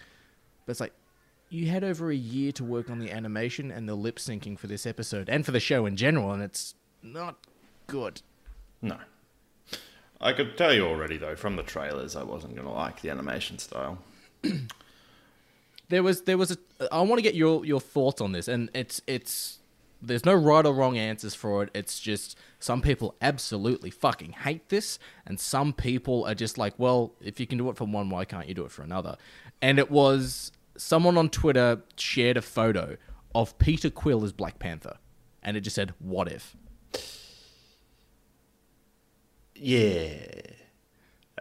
[0.66, 0.94] But it's like
[1.50, 4.66] you had over a year to work on the animation and the lip syncing for
[4.66, 7.36] this episode and for the show in general, and it's not
[7.86, 8.22] good.
[8.82, 8.98] No.
[10.20, 13.10] I could tell you already though from the trailers I wasn't going to like the
[13.10, 13.98] animation style.
[15.90, 16.56] There was there was a
[16.92, 19.58] I want to get your your thoughts on this, and it's it's
[20.00, 21.70] there's no right or wrong answers for it.
[21.74, 27.12] It's just some people absolutely fucking hate this, and some people are just like, well,
[27.20, 29.16] if you can do it for one, why can't you do it for another?
[29.60, 32.96] And it was someone on Twitter shared a photo
[33.34, 34.96] of Peter Quill as Black Panther,
[35.42, 36.54] and it just said, "What if?"
[39.60, 40.08] Yeah.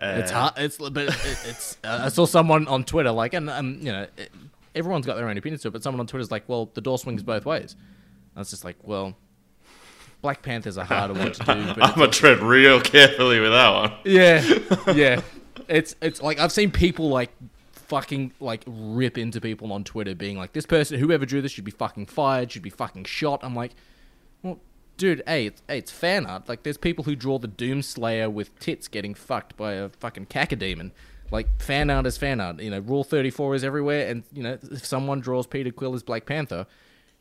[0.01, 0.53] It's hard.
[0.57, 1.13] It's but it,
[1.45, 1.77] it's.
[1.83, 4.31] Uh, I saw someone on Twitter like, and um, you know, it,
[4.75, 5.71] everyone's got their own opinions to it.
[5.71, 7.75] But someone on Twitter's like, well, the door swings both ways.
[8.35, 9.15] I was just like, well,
[10.21, 11.73] Black Panther's a harder one to do.
[11.75, 13.93] But I'm gonna tread real carefully with that one.
[14.05, 15.21] yeah, yeah.
[15.67, 17.31] It's it's like I've seen people like
[17.73, 21.65] fucking like rip into people on Twitter, being like, this person, whoever drew this, should
[21.65, 23.41] be fucking fired, should be fucking shot.
[23.43, 23.71] I'm like,
[24.99, 26.47] dude, hey, it's, hey, it's fan art.
[26.47, 30.91] Like, there's people who draw the Doomslayer with tits getting fucked by a fucking cacodemon.
[31.31, 32.59] Like, fan art is fan art.
[32.59, 36.03] You know, Rule 34 is everywhere, and, you know, if someone draws Peter Quill as
[36.03, 36.67] Black Panther,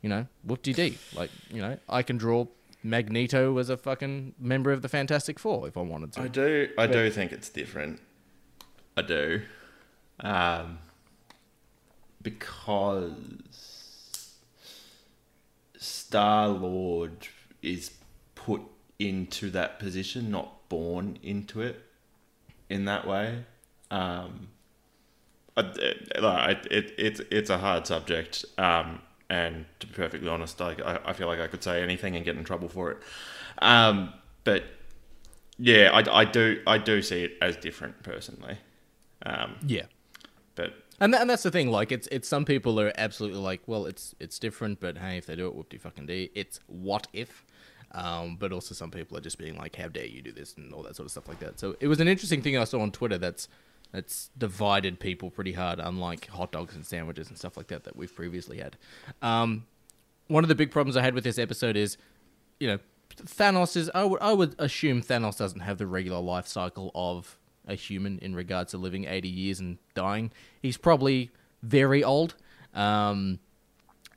[0.03, 0.99] you know, whoop de dee.
[1.15, 2.47] Like, you know, I can draw
[2.83, 6.23] Magneto as a fucking member of the Fantastic Four if I wanted to.
[6.23, 6.69] I do.
[6.77, 8.01] I do think it's different.
[8.97, 9.43] I do,
[10.21, 10.79] um,
[12.21, 13.13] because
[15.77, 17.29] Star Lord
[17.63, 17.93] is
[18.35, 18.63] put
[18.99, 21.85] into that position, not born into it
[22.69, 23.45] in that way.
[23.91, 24.49] Um,
[25.57, 31.11] it, it, it's it's a hard subject, um, and to be perfectly honest, I, I
[31.11, 32.99] I feel like I could say anything and get in trouble for it.
[33.61, 34.13] Um,
[34.45, 34.65] but
[35.59, 38.59] yeah, I, I do I do see it as different personally.
[39.27, 39.87] Um, Yeah.
[40.55, 41.71] but And, that, and that's the thing.
[41.71, 45.27] Like, it's it's some people are absolutely like, well, it's it's different, but hey, if
[45.27, 46.31] they do it, whoop de fucking d.
[46.35, 47.45] It's what if.
[47.93, 50.75] Um, but also some people are just being like, how dare you do this and
[50.75, 51.59] all that sort of stuff like that.
[51.59, 53.49] So it was an interesting thing I saw on Twitter that's
[53.93, 57.97] that's divided people pretty hard, unlike hot dogs and sandwiches and stuff like that that
[57.97, 58.77] we've previously had.
[59.23, 59.65] Um,
[60.27, 61.97] one of the big problems I had with this episode is,
[62.61, 62.79] you know,
[63.17, 63.91] Thanos is.
[63.95, 67.39] I would I would assume Thanos doesn't have the regular life cycle of
[67.69, 70.33] a human in regards to living eighty years and dying.
[70.61, 71.31] He's probably
[71.63, 72.35] very old,
[72.75, 73.39] um,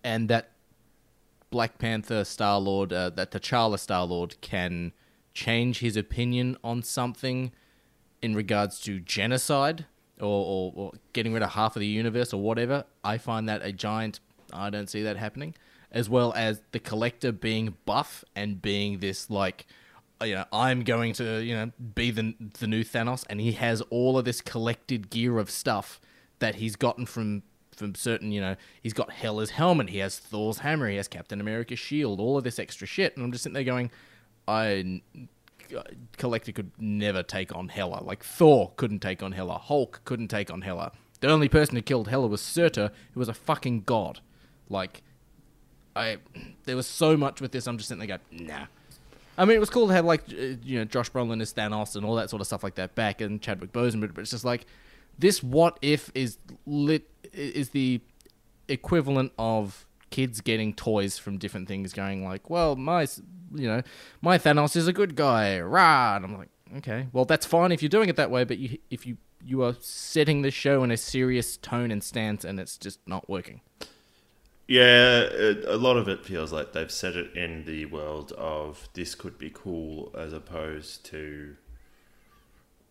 [0.03, 0.51] and that
[1.51, 4.93] Black Panther Star Lord, uh, that T'Challa Star Lord can
[5.33, 7.51] change his opinion on something
[8.21, 9.85] in regards to genocide
[10.19, 13.61] or, or, or getting rid of half of the universe or whatever, I find that
[13.63, 14.19] a giant.
[14.53, 15.55] I don't see that happening.
[15.91, 19.65] As well as the collector being buff and being this like,
[20.21, 23.53] Uh, you know, I'm going to you know be the the new Thanos, and he
[23.53, 25.99] has all of this collected gear of stuff
[26.39, 27.43] that he's gotten from
[27.75, 31.41] from certain, you know, he's got Hela's helmet, he has Thor's hammer, he has Captain
[31.41, 33.89] America's shield, all of this extra shit, and I'm just sitting there going,
[34.47, 35.01] I
[36.17, 38.03] Collector could never take on Hela.
[38.03, 39.57] Like Thor couldn't take on Hela.
[39.57, 40.91] Hulk couldn't take on Hela.
[41.21, 44.19] The only person who killed Hela was Surtur, who was a fucking god.
[44.69, 45.01] Like,
[45.95, 46.17] I
[46.65, 47.67] there was so much with this.
[47.67, 48.65] I'm just sitting there going, nah.
[49.41, 51.95] I mean, it was cool to have like uh, you know Josh Brolin as Thanos
[51.95, 54.45] and all that sort of stuff like that back, and Chadwick Boseman, but it's just
[54.45, 54.67] like
[55.17, 55.41] this.
[55.41, 56.37] What if is
[56.67, 58.01] lit is the
[58.67, 63.07] equivalent of kids getting toys from different things, going like, well, my
[63.55, 63.81] you know
[64.21, 66.17] my Thanos is a good guy, rah.
[66.17, 68.77] And I'm like, okay, well that's fine if you're doing it that way, but you
[68.91, 72.77] if you you are setting the show in a serious tone and stance, and it's
[72.77, 73.61] just not working.
[74.71, 75.27] Yeah,
[75.67, 79.37] a lot of it feels like they've set it in the world of this could
[79.37, 81.57] be cool as opposed to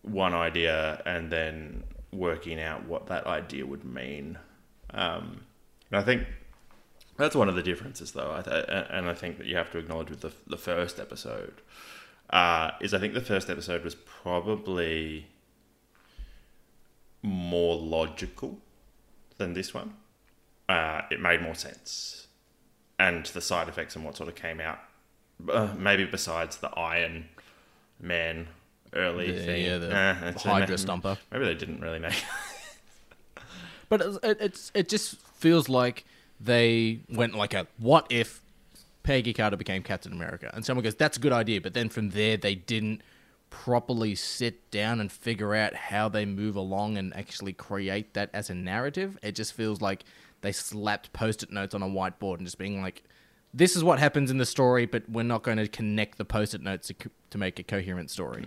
[0.03, 4.37] one idea and then working out what that idea would mean.
[4.91, 5.45] Um,
[5.89, 6.27] and I think
[7.17, 9.79] that's one of the differences, though, I th- and I think that you have to
[9.79, 11.63] acknowledge with the, the first episode
[12.29, 15.25] uh, is I think the first episode was probably
[17.23, 18.59] more logical
[19.39, 19.95] than this one
[20.71, 22.27] uh, it made more sense.
[22.99, 24.79] And the side effects and what sort of came out,
[25.51, 27.29] uh, maybe besides the Iron
[27.99, 28.47] Man
[28.93, 29.65] early Yeah, thing.
[29.65, 31.17] yeah, the uh, Hydra Stomper.
[31.31, 32.13] Maybe they didn't really make.
[33.89, 36.05] But it, it's it just feels like
[36.39, 38.41] they went like a what if
[39.03, 42.11] Peggy Carter became Captain America, and someone goes that's a good idea, but then from
[42.11, 43.01] there they didn't
[43.49, 48.49] properly sit down and figure out how they move along and actually create that as
[48.49, 49.17] a narrative.
[49.21, 50.05] It just feels like
[50.41, 53.03] they slapped post-it notes on a whiteboard and just being like,
[53.53, 56.61] "This is what happens in the story, but we're not going to connect the post-it
[56.61, 58.45] notes to, co- to make a coherent story,"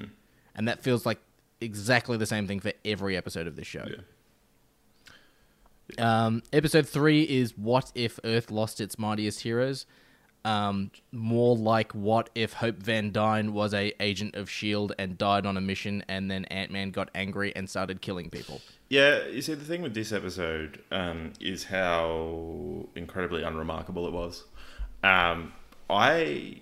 [0.54, 1.20] and that feels like
[1.60, 3.86] exactly the same thing for every episode of this show.
[5.98, 9.86] Um, episode three is what if Earth lost its mightiest heroes.
[10.44, 15.46] Um, more like what if Hope Van Dyne was a agent of Shield and died
[15.46, 18.60] on a mission, and then Ant Man got angry and started killing people.
[18.90, 24.44] Yeah, you see, the thing with this episode um, is how incredibly unremarkable it was.
[25.02, 25.54] Um,
[25.88, 26.60] I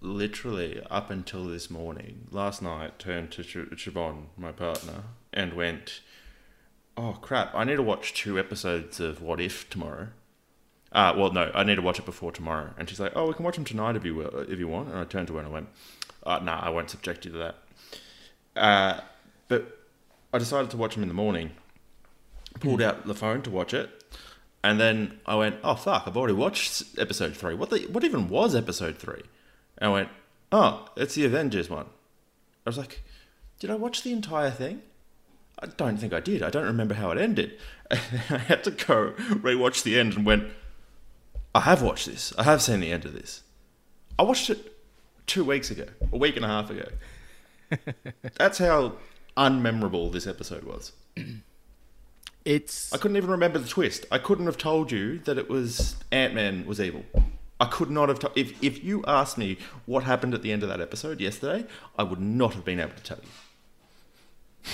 [0.00, 6.00] literally, up until this morning, last night, turned to Sh- Siobhan, my partner, and went,
[6.96, 7.54] "Oh crap!
[7.54, 10.08] I need to watch two episodes of What If tomorrow."
[10.96, 12.70] Uh, well, no, I need to watch it before tomorrow.
[12.78, 14.88] And she's like, "Oh, we can watch them tonight if you will, if you want."
[14.88, 15.68] And I turned to her and I went,
[16.22, 17.56] uh, "Nah, I won't subject you to that."
[18.56, 19.00] Uh,
[19.46, 19.78] but
[20.32, 21.50] I decided to watch them in the morning.
[22.60, 23.90] Pulled out the phone to watch it,
[24.64, 26.04] and then I went, "Oh fuck!
[26.06, 27.54] I've already watched episode three.
[27.54, 27.80] What the?
[27.92, 29.22] What even was episode three?
[29.76, 30.08] And I went,
[30.50, 31.88] "Oh, it's the Avengers one."
[32.64, 33.02] I was like,
[33.58, 34.80] "Did I watch the entire thing?"
[35.58, 36.42] I don't think I did.
[36.42, 37.58] I don't remember how it ended.
[37.90, 37.96] I
[38.38, 40.52] had to go rewatch the end and went,
[41.56, 42.34] I have watched this.
[42.36, 43.42] I have seen the end of this.
[44.18, 44.76] I watched it
[45.26, 46.86] two weeks ago, a week and a half ago.
[48.34, 48.92] That's how
[49.38, 50.92] unmemorable this episode was.
[52.44, 54.06] It's I couldn't even remember the twist.
[54.12, 57.04] I couldn't have told you that it was Ant Man was evil.
[57.58, 58.20] I could not have.
[58.20, 61.66] To- if if you asked me what happened at the end of that episode yesterday,
[61.98, 64.70] I would not have been able to tell you.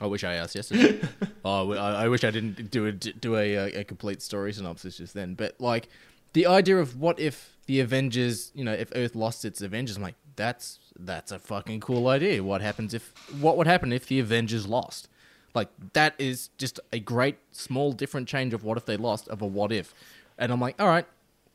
[0.00, 1.06] I wish I asked yesterday.
[1.44, 5.12] oh, I, I wish I didn't do a do a, a complete story synopsis just
[5.12, 5.34] then.
[5.34, 5.90] But like
[6.32, 10.02] the idea of what if the Avengers, you know, if Earth lost its Avengers, I'm
[10.02, 12.42] like, that's that's a fucking cool idea.
[12.42, 15.08] What happens if what would happen if the Avengers lost?
[15.54, 19.42] Like that is just a great small different change of what if they lost of
[19.42, 19.94] a what if.
[20.38, 21.06] And I'm like, all right,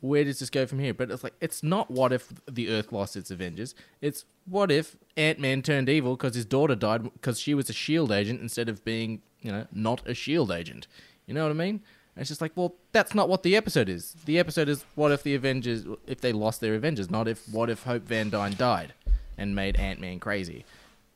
[0.01, 0.93] where does this go from here?
[0.93, 3.73] But it's like it's not what if the Earth lost its Avengers.
[4.01, 7.73] It's what if Ant Man turned evil because his daughter died because she was a
[7.73, 10.87] Shield agent instead of being you know not a Shield agent.
[11.25, 11.81] You know what I mean?
[12.17, 14.15] And it's just like, well, that's not what the episode is.
[14.25, 17.69] The episode is what if the Avengers if they lost their Avengers, not if what
[17.69, 18.95] if Hope Van Dyne died
[19.37, 20.65] and made Ant Man crazy.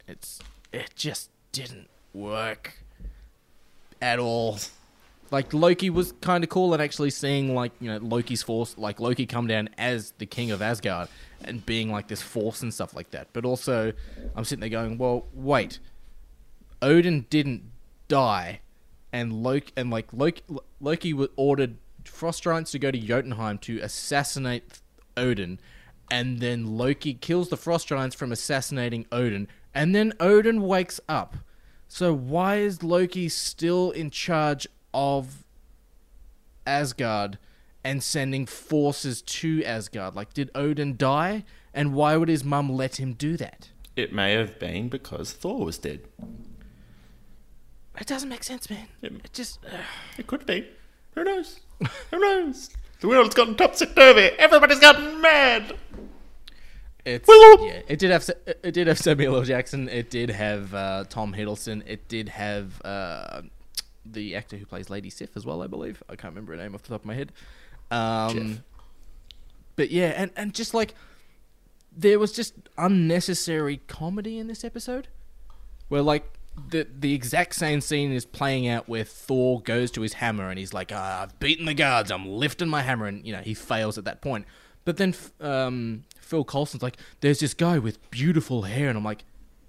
[0.07, 0.37] It's
[0.71, 2.83] it just didn't work
[3.99, 4.59] at all.
[5.31, 8.99] Like Loki was kind of cool, and actually seeing like you know Loki's force, like
[8.99, 11.07] Loki come down as the king of Asgard
[11.43, 13.29] and being like this force and stuff like that.
[13.33, 13.91] But also,
[14.35, 15.79] I'm sitting there going, well, wait,
[16.79, 17.63] Odin didn't
[18.07, 18.59] die,
[19.13, 20.43] and Loki and like Loki,
[20.79, 24.81] Loki ordered frost giants to go to Jotunheim to assassinate
[25.17, 25.59] Odin,
[26.09, 31.37] and then Loki kills the frost giants from assassinating Odin, and then Odin wakes up.
[31.87, 35.43] So why is Loki still in charge of
[36.65, 37.37] Asgard
[37.83, 40.15] and sending forces to Asgard?
[40.15, 41.43] Like, did Odin die?
[41.73, 43.69] And why would his mum let him do that?
[43.95, 46.07] It may have been because Thor was dead.
[47.99, 48.87] It doesn't make sense, man.
[49.01, 49.59] It- It just.
[49.65, 49.79] ugh.
[50.17, 50.67] It could be.
[51.15, 51.59] Who knows?
[52.11, 52.69] Who knows?
[53.01, 54.29] The world's gotten topsy turvy.
[54.37, 55.75] Everybody's gotten mad.
[57.03, 57.81] It's yeah.
[57.87, 59.43] It did have it did have Samuel L.
[59.43, 59.89] Jackson.
[59.89, 61.81] It did have uh, Tom Hiddleston.
[61.87, 63.41] It did have uh,
[64.05, 65.63] the actor who plays Lady Sif as well.
[65.63, 67.31] I believe I can't remember her name off the top of my head.
[67.89, 68.59] Um, Jeff.
[69.75, 70.93] But yeah, and and just like
[71.91, 75.07] there was just unnecessary comedy in this episode,
[75.87, 76.31] where like
[76.69, 80.57] the the exact same scene is playing out where Thor goes to his hammer and
[80.57, 82.11] he's like, ah, "I've beaten the guards.
[82.11, 84.45] I'm lifting my hammer," and you know he fails at that point.
[84.85, 89.23] But then um, Phil Coulson's like, "There's this guy with beautiful hair," and I'm like,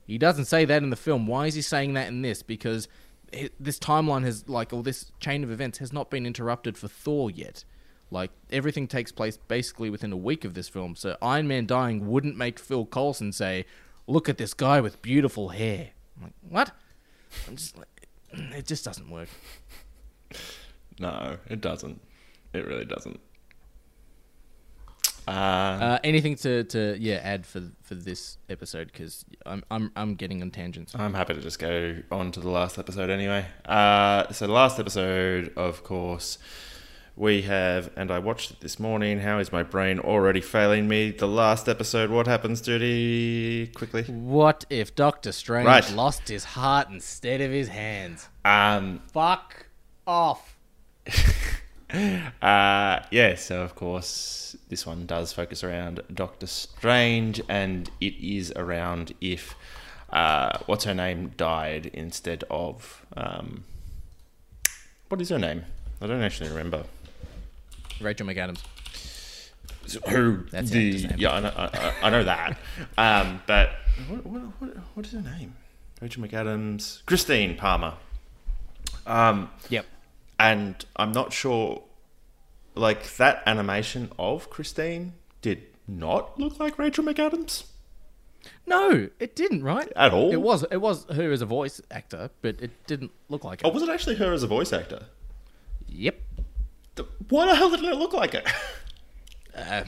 [0.07, 1.27] he doesn't say that in the film.
[1.27, 2.43] Why is he saying that in this?
[2.43, 2.89] Because
[3.35, 6.89] hi- this timeline has like, or this chain of events has not been interrupted for
[6.89, 7.65] Thor yet.
[8.11, 10.97] Like everything takes place basically within a week of this film.
[10.97, 13.65] So Iron Man dying wouldn't make Phil Coulson say,
[14.07, 16.73] "Look at this guy with beautiful hair." I'm like, what?
[17.49, 19.29] I'm just like, it just doesn't work.
[20.99, 22.01] No, it doesn't.
[22.53, 23.21] It really doesn't.
[25.27, 30.15] Uh, Uh, anything to, to yeah add for for this episode because I'm I'm I'm
[30.17, 30.95] getting on tangents.
[30.97, 33.47] I'm happy to just go on to the last episode anyway.
[33.65, 36.39] Uh, so the last episode, of course,
[37.15, 39.21] we have, and I watched it this morning.
[39.21, 41.11] How is my brain already failing me?
[41.11, 43.67] The last episode, what happens, Judy?
[43.75, 44.05] Quickly.
[44.05, 45.91] What if Doctor Strange Right.
[45.93, 48.29] lost his heart instead of his hands?
[48.45, 49.67] Um, Fuck
[50.07, 50.57] off.
[51.93, 58.53] uh, yeah, so of course, this one does focus around Doctor Strange, and it is
[58.57, 59.55] around if
[60.11, 63.65] uh, what's her name died instead of um,
[65.09, 65.65] what is her name?
[66.01, 66.85] I don't actually remember.
[68.01, 68.61] Rachel McAdams.
[70.09, 71.17] Who That's the the name.
[71.19, 72.57] yeah I know, I, I know that,
[72.97, 73.71] um, but
[74.09, 75.55] what, what, what, what is her name?
[76.01, 77.95] Rachel McAdams, Christine Palmer.
[79.07, 79.85] Um, Yep.
[80.39, 81.83] and I'm not sure,
[82.75, 87.65] like that animation of Christine did not look like Rachel McAdams
[88.67, 89.63] No, it didn't.
[89.65, 89.93] Right?
[89.97, 90.33] at all.
[90.33, 93.69] It was it was her as a voice actor, but it didn't look like Oh,
[93.69, 93.75] it.
[93.75, 95.07] was it actually her as a voice actor?
[95.89, 96.21] Yep.
[96.95, 98.47] The- Why the hell didn't it look like it?
[99.55, 99.85] Uh,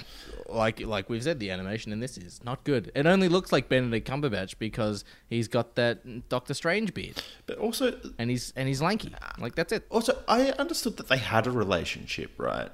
[0.50, 2.92] like like we've said, the animation in this is not good.
[2.94, 7.98] It only looks like Benedict Cumberbatch because he's got that Doctor Strange beard but also,
[8.18, 9.14] and he's and he's lanky.
[9.38, 9.86] Like that's it.
[9.88, 12.70] also, I understood that they had a relationship, right,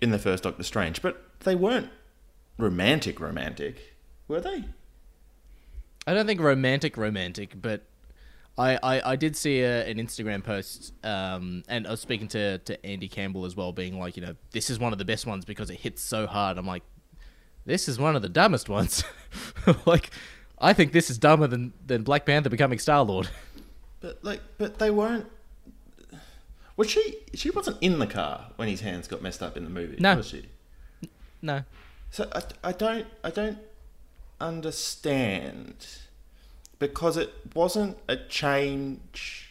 [0.00, 1.90] in the first Doctor Strange, but they weren't
[2.58, 3.96] romantic, romantic,
[4.28, 4.66] were they?
[6.06, 7.82] I don't think romantic, romantic, but
[8.60, 12.58] I, I, I did see a, an Instagram post, um, and I was speaking to,
[12.58, 15.24] to Andy Campbell as well, being like, you know, this is one of the best
[15.24, 16.58] ones because it hits so hard.
[16.58, 16.82] I'm like,
[17.64, 19.02] this is one of the dumbest ones.
[19.86, 20.10] like,
[20.58, 23.30] I think this is dumber than, than Black Panther becoming Star Lord.
[24.00, 25.26] But like, but they weren't.
[26.76, 27.16] Was she?
[27.34, 29.96] She wasn't in the car when his hands got messed up in the movie.
[30.00, 30.16] No.
[30.16, 30.48] was she?
[31.42, 31.64] no.
[32.10, 33.58] So I, I don't I don't
[34.40, 35.86] understand
[36.80, 39.46] because it wasn't a change.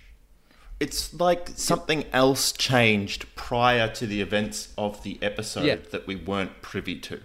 [0.81, 5.77] It's like something else changed prior to the events of the episode Yeah.
[5.91, 7.21] that we weren't privy to.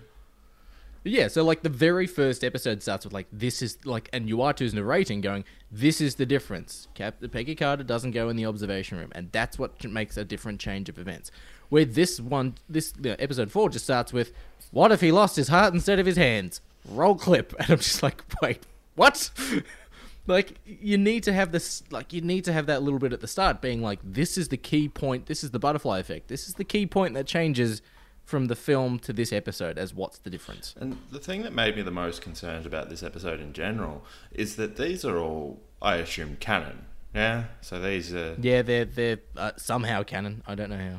[1.07, 4.73] Yeah, so like the very first episode starts with like this is like and Uatu's
[4.73, 6.89] narrating going this is the difference.
[6.95, 10.61] Cap Peggy Carter doesn't go in the observation room and that's what makes a different
[10.61, 11.31] change of events.
[11.69, 14.33] Where this one this you know, episode 4 just starts with
[14.71, 16.61] what if he lost his heart instead of his hands?
[16.89, 18.63] Roll clip and I'm just like wait,
[18.97, 19.31] what?
[20.27, 23.21] like you need to have this like you need to have that little bit at
[23.21, 26.49] the start being like this is the key point this is the butterfly effect this
[26.49, 27.83] is the key point that changes
[28.25, 31.77] from the film to this episode as what's the difference And the thing that made
[31.77, 34.03] me the most concerned about this episode in general
[34.33, 36.87] is that these are all, I assume, canon.
[37.15, 37.45] Yeah.
[37.61, 40.99] So these are yeah they're they're uh, somehow canon i don't know how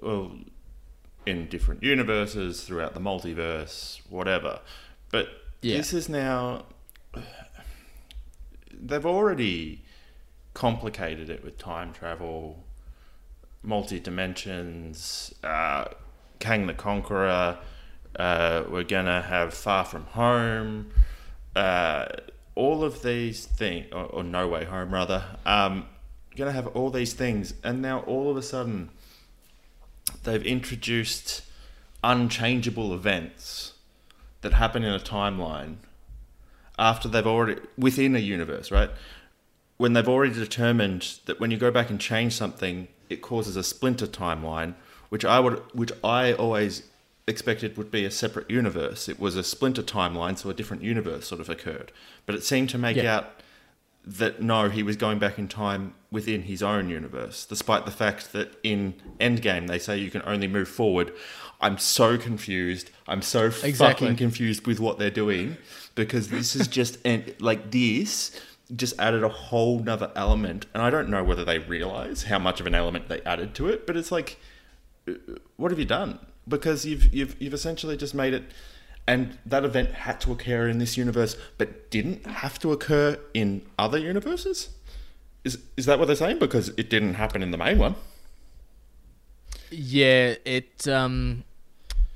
[0.00, 0.32] well
[1.26, 4.60] in different universes throughout the multiverse, whatever.
[5.10, 5.28] But
[5.62, 5.76] Yeah.
[5.76, 6.64] this is now
[8.82, 9.82] they've already
[10.54, 12.64] complicated it with time travel,
[13.62, 15.84] multi dimensions, uh,
[16.38, 17.58] Kang the Conqueror.
[18.16, 20.90] Uh, we're gonna have Far From Home.
[21.54, 22.06] Uh,
[22.54, 25.24] all of these things, or, or No Way Home rather.
[25.46, 25.86] Um,
[26.36, 28.90] gonna have all these things, and now all of a sudden
[30.24, 31.42] they've introduced
[32.02, 33.74] unchangeable events
[34.40, 35.76] that happen in a timeline
[36.80, 38.90] after they've already within a universe, right?
[39.76, 43.62] When they've already determined that when you go back and change something, it causes a
[43.62, 44.74] splinter timeline,
[45.10, 46.82] which I would, which I always
[47.26, 49.08] expected would be a separate universe.
[49.08, 51.92] It was a splinter timeline, so a different universe sort of occurred.
[52.26, 53.16] But it seemed to make Yeah.
[53.16, 53.40] out
[54.04, 58.32] that no, he was going back in time within his own universe, despite the fact
[58.32, 61.12] that in Endgame they say you can only move forward.
[61.60, 62.90] I'm so confused.
[63.06, 63.76] I'm so Exactly.
[63.76, 65.56] fucking confused with what they're doing
[65.94, 68.38] because this is just and like this
[68.74, 72.60] just added a whole nother element, and I don't know whether they realize how much
[72.60, 74.38] of an element they added to it, but it's like,
[75.08, 75.12] uh,
[75.56, 76.18] what have you done?
[76.48, 78.44] Because you've you've you've essentially just made it
[79.06, 83.62] and that event had to occur in this universe but didn't have to occur in
[83.78, 84.68] other universes
[85.44, 87.94] is is that what they're saying because it didn't happen in the main one
[89.70, 91.44] Yeah, it um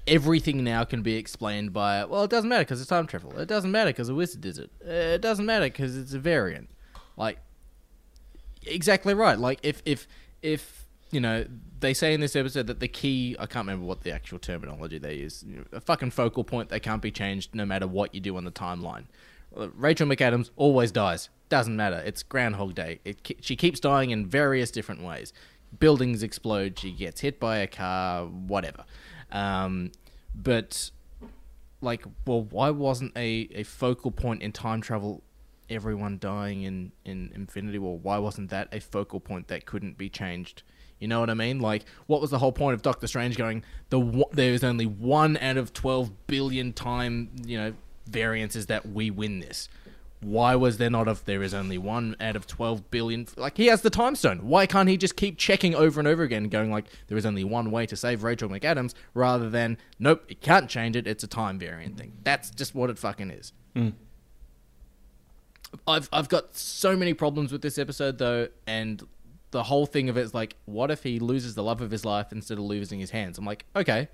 [0.07, 3.39] everything now can be explained by well, it doesn't matter because it's time travel.
[3.39, 4.71] It doesn't matter because a wizard does it.
[4.81, 6.71] It doesn't matter because it's a variant.
[7.17, 7.39] Like
[8.67, 9.39] exactly right.
[9.39, 10.07] Like if if
[10.43, 11.47] if you know
[11.81, 14.99] they say in this episode that the key I can't remember what the actual terminology
[14.99, 15.45] they use.
[15.47, 18.37] You know, a fucking focal point that can't be changed no matter what you do
[18.37, 19.05] on the timeline.
[19.57, 21.29] Uh, Rachel McAdams always dies.
[21.49, 22.03] Doesn't matter.
[22.05, 23.01] It's Groundhog Day.
[23.05, 25.33] It, she keeps dying in various different ways.
[25.79, 26.79] Buildings explode.
[26.79, 28.27] She gets hit by a car.
[28.27, 28.85] Whatever.
[29.35, 29.93] Um,
[30.35, 30.91] but
[31.83, 35.23] like, well, why wasn't a, a focal point in time travel
[35.69, 37.99] everyone dying in, in Infinity War?
[37.99, 40.63] Why wasn't that a focal point that couldn't be changed?
[40.99, 41.61] You know what I mean?
[41.61, 43.65] Like, what was the whole point of Doctor Strange going?
[43.91, 47.75] The there is only one out of twelve billion time, you know,
[48.07, 49.69] variances that we win this.
[50.25, 53.27] Why was there not if there is only one out of 12 billion?
[53.37, 54.49] Like, he has the time stone.
[54.49, 57.45] Why can't he just keep checking over and over again, going like, there is only
[57.45, 61.27] one way to save Rachel McAdams, rather than, nope, it can't change it, it's a
[61.27, 62.13] time variant thing.
[62.25, 63.53] That's just what it fucking is.
[63.77, 63.91] Hmm.
[65.87, 69.03] I've, I've got so many problems with this episode, though, and
[69.51, 72.05] the whole thing of it is like, what if he loses the love of his
[72.05, 73.37] life instead of losing his hands?
[73.39, 74.09] I'm like, okay,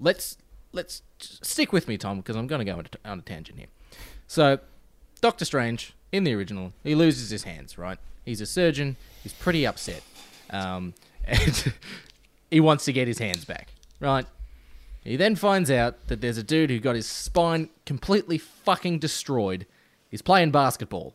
[0.00, 0.36] let's
[0.72, 3.58] let's stick with me, Tom, because I'm going to go on a- on a tangent
[3.58, 3.68] here.
[4.26, 4.58] So,
[5.20, 7.78] Doctor Strange in the original, he loses his hands.
[7.78, 7.98] Right?
[8.24, 8.96] He's a surgeon.
[9.22, 10.02] He's pretty upset,
[10.50, 10.94] um,
[11.24, 11.72] and
[12.50, 13.68] he wants to get his hands back.
[14.00, 14.26] Right?
[15.02, 19.66] He then finds out that there's a dude who got his spine completely fucking destroyed.
[20.10, 21.14] He's playing basketball,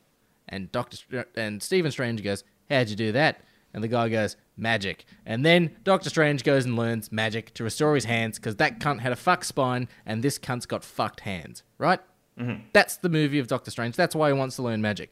[0.49, 3.41] and Doctor Str- and Stephen Strange goes, "How'd you do that?"
[3.73, 7.95] And the guy goes, "Magic." And then Doctor Strange goes and learns magic to restore
[7.95, 11.63] his hands because that cunt had a fuck spine, and this cunt's got fucked hands.
[11.77, 11.99] Right?
[12.73, 13.95] That's the movie of Doctor Strange.
[13.95, 15.11] That's why he wants to learn magic.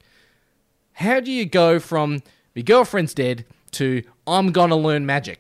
[0.93, 2.21] How do you go from
[2.55, 5.39] my girlfriend's dead to I'm gonna learn magic?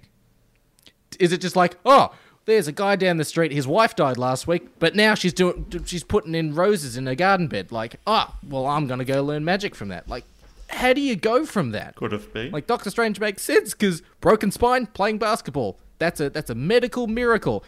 [1.19, 2.13] Is it just like, oh,
[2.45, 5.65] there's a guy down the street, his wife died last week, but now she's doing
[5.85, 7.71] she's putting in roses in her garden bed.
[7.71, 10.07] Like, oh, well, I'm gonna go learn magic from that.
[10.07, 10.23] Like,
[10.69, 11.95] how do you go from that?
[11.95, 15.77] could have been Like Doctor Strange makes sense because broken spine, playing basketball.
[15.99, 17.63] That's a that's a medical miracle.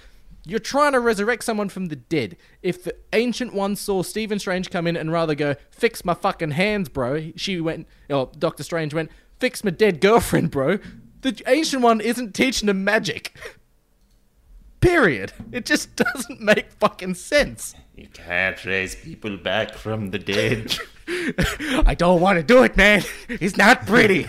[0.45, 2.35] You're trying to resurrect someone from the dead.
[2.61, 6.51] If the ancient one saw Stephen Strange come in and rather go fix my fucking
[6.51, 7.87] hands, bro, she went.
[8.09, 9.09] Oh, Doctor Strange went
[9.43, 10.79] fix my dead girlfriend, bro.
[11.19, 13.37] The ancient one isn't teaching him magic.
[14.79, 15.33] Period.
[15.51, 17.75] It just doesn't make fucking sense.
[17.93, 20.77] you can't raise people back from the dead
[21.85, 23.03] I don't want to do it, man.
[23.27, 24.27] He's not pretty.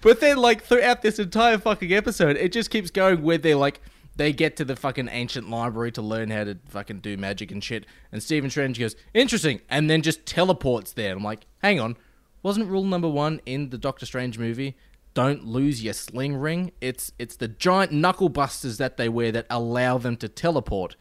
[0.00, 3.82] but then, like, throughout this entire fucking episode, it just keeps going where they're like,
[4.18, 7.64] they get to the fucking ancient library to learn how to fucking do magic and
[7.64, 7.86] shit.
[8.12, 9.60] And Stephen Strange goes, interesting.
[9.70, 11.16] And then just teleports there.
[11.16, 11.96] I'm like, hang on.
[12.42, 14.76] Wasn't rule number one in the Doctor Strange movie?
[15.14, 16.72] Don't lose your sling ring.
[16.80, 20.94] It's it's the giant knuckle busters that they wear that allow them to teleport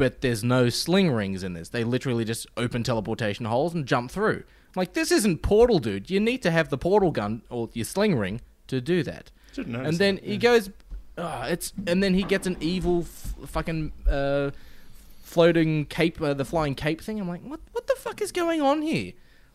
[0.00, 1.68] but there's no sling rings in this.
[1.68, 4.44] They literally just open teleportation holes and jump through.
[4.74, 6.08] Like this isn't Portal, dude.
[6.08, 9.30] You need to have the portal gun or your sling ring to do that.
[9.58, 10.70] And then that, he goes,
[11.20, 14.50] oh, it's and then he gets an evil f- fucking uh,
[15.22, 17.20] floating cape, uh, the flying cape thing.
[17.20, 17.60] I'm like, what?
[17.72, 19.12] What the fuck is going on here?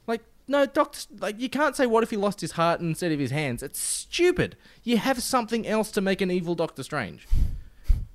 [0.08, 3.20] Like, no, Doctor, like you can't say what if he lost his heart instead of
[3.20, 3.64] his hands.
[3.64, 4.56] It's stupid.
[4.84, 7.28] You have something else to make an evil Doctor Strange.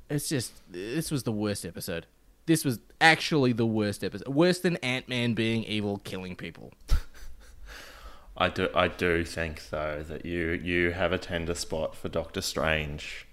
[0.08, 2.06] It's just this was the worst episode.
[2.46, 4.28] This was actually the worst episode.
[4.28, 6.72] Worse than Ant Man being evil, killing people.
[8.36, 12.40] I do, I do think though that you you have a tender spot for Doctor
[12.40, 13.26] Strange,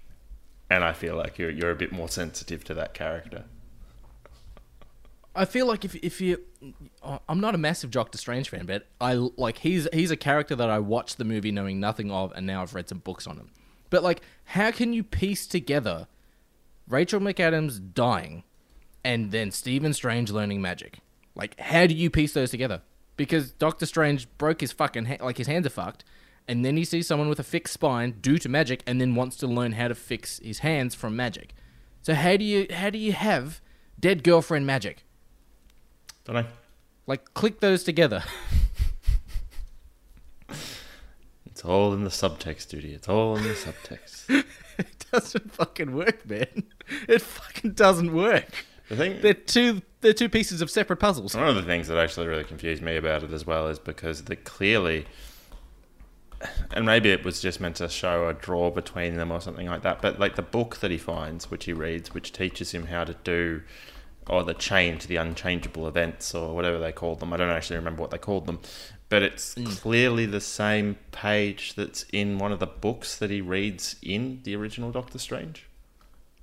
[0.70, 3.44] and I feel like you're you're a bit more sensitive to that character.
[5.34, 6.40] I feel like if if you,
[7.28, 10.68] I'm not a massive Doctor Strange fan, but I like he's he's a character that
[10.68, 13.50] I watched the movie knowing nothing of, and now I've read some books on him.
[13.88, 16.08] But like, how can you piece together
[16.88, 18.42] Rachel McAdams dying,
[19.04, 20.98] and then Stephen Strange learning magic?
[21.36, 22.82] Like, how do you piece those together?
[23.16, 26.02] Because Doctor Strange broke his fucking ha- like his hands are fucked,
[26.48, 29.36] and then he sees someone with a fixed spine due to magic, and then wants
[29.36, 31.54] to learn how to fix his hands from magic.
[32.02, 33.60] So how do you how do you have
[34.00, 35.04] dead girlfriend magic?
[36.24, 36.46] Don't I?
[37.06, 38.22] Like, click those together.
[41.58, 42.94] It's all in the subtext, duty.
[42.94, 44.44] It's all in the subtext.
[44.78, 46.62] it doesn't fucking work, man.
[47.08, 48.64] It fucking doesn't work.
[48.88, 49.82] The thing, They're two.
[50.00, 51.34] They're two pieces of separate puzzles.
[51.34, 54.22] one of the things that actually really confused me about it as well is because
[54.22, 55.06] they clearly,
[56.72, 59.82] and maybe it was just meant to show a draw between them or something like
[59.82, 60.00] that.
[60.00, 63.14] But like the book that he finds, which he reads, which teaches him how to
[63.24, 63.62] do,
[64.28, 67.32] or the change, the unchangeable events, or whatever they called them.
[67.32, 68.60] I don't actually remember what they called them,
[69.08, 69.64] but it's hmm.
[69.64, 74.54] clearly the same page that's in one of the books that he reads in the
[74.54, 75.66] original Doctor Strange.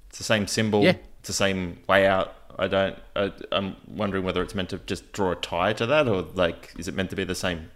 [0.09, 0.83] It's the same symbol.
[0.83, 0.95] Yeah.
[1.19, 2.33] It's the same layout.
[2.57, 2.97] I don't.
[3.15, 6.73] I, I'm wondering whether it's meant to just draw a tie to that, or like,
[6.77, 7.69] is it meant to be the same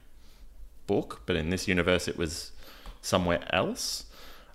[0.90, 2.52] book, but in this universe it was
[3.00, 4.06] somewhere else?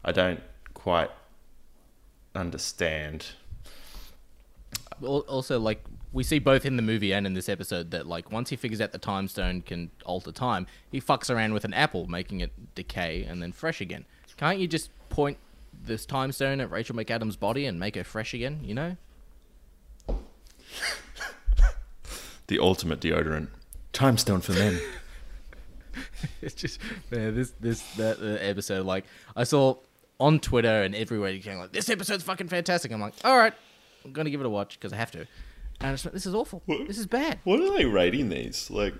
[0.05, 0.41] I don't
[0.75, 1.11] quite
[2.35, 3.27] understand.
[5.01, 8.51] Also, like we see both in the movie and in this episode that like once
[8.51, 12.09] he figures out the time stone can alter time, he fucks around with an apple,
[12.09, 14.05] making it decay and then fresh again.
[14.37, 15.39] Can't you just point
[15.73, 18.59] this time stone at Rachel McAdams' body and make her fresh again?
[18.65, 18.97] You know?
[22.47, 23.49] The ultimate deodorant.
[23.95, 24.79] Time stone for men.
[26.43, 29.05] it's just man, this this that uh, episode like
[29.37, 29.77] I saw
[30.21, 32.93] on Twitter and everywhere you can like this episode's fucking fantastic.
[32.93, 33.53] I'm like, all right,
[34.05, 35.27] I'm gonna give it a watch because I have to.
[35.81, 36.63] And I just went, this is awful.
[36.67, 37.41] This is bad.
[37.45, 38.71] what are they rating these?
[38.71, 38.95] Like,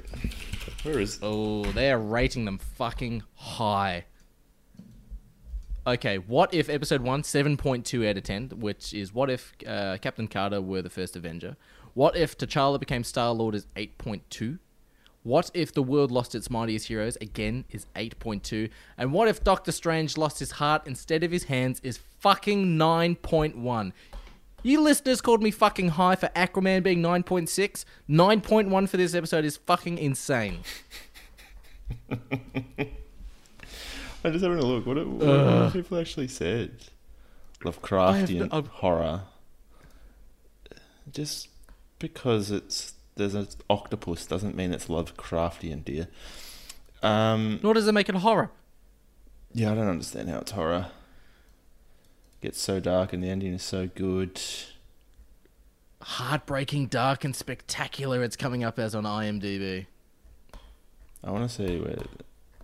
[0.83, 1.19] where is?
[1.23, 4.05] Oh, they are rating them fucking high.
[5.87, 10.27] Okay, what if episode one, 7.2 out of 10, which is what if uh, Captain
[10.27, 11.57] Carter were the first Avenger?
[11.93, 14.59] What if T'Challa became Star Lord is 8.2?
[15.25, 17.17] What if the world lost its mightiest heroes?
[17.21, 18.69] Again, is 8.2.
[18.99, 21.81] And what if Doctor Strange lost his heart instead of his hands?
[21.83, 23.93] Is fucking 9.1.
[24.63, 27.85] You listeners called me fucking high for Aquaman being 9.6.
[28.09, 30.61] 9.1 for this episode is fucking insane.
[32.11, 32.19] I'm
[34.33, 34.87] just having a look.
[34.87, 36.71] What, what have people actually said?
[37.61, 39.23] Lovecraftian I've- horror.
[41.13, 41.49] Just
[41.99, 46.09] because it's there's an octopus doesn't mean it's Lovecraftian, dear.
[47.03, 48.51] Um, Nor does it make it horror.
[49.53, 50.87] yeah, I don't understand how it's horror.
[52.41, 54.41] Gets so dark and the ending is so good.
[56.03, 58.23] Heartbreaking, dark, and spectacular.
[58.23, 59.87] It's coming up as on IMDb.
[61.23, 61.97] I want to see where.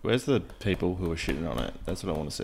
[0.02, 1.74] Where's the people who are shitting on it?
[1.85, 2.36] That's what I want to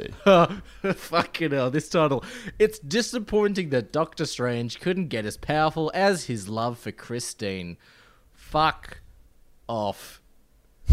[0.82, 0.92] see.
[0.92, 2.22] Fucking hell, this title.
[2.58, 7.78] It's disappointing that Doctor Strange couldn't get as powerful as his love for Christine.
[8.50, 9.00] Fuck
[9.68, 10.20] off.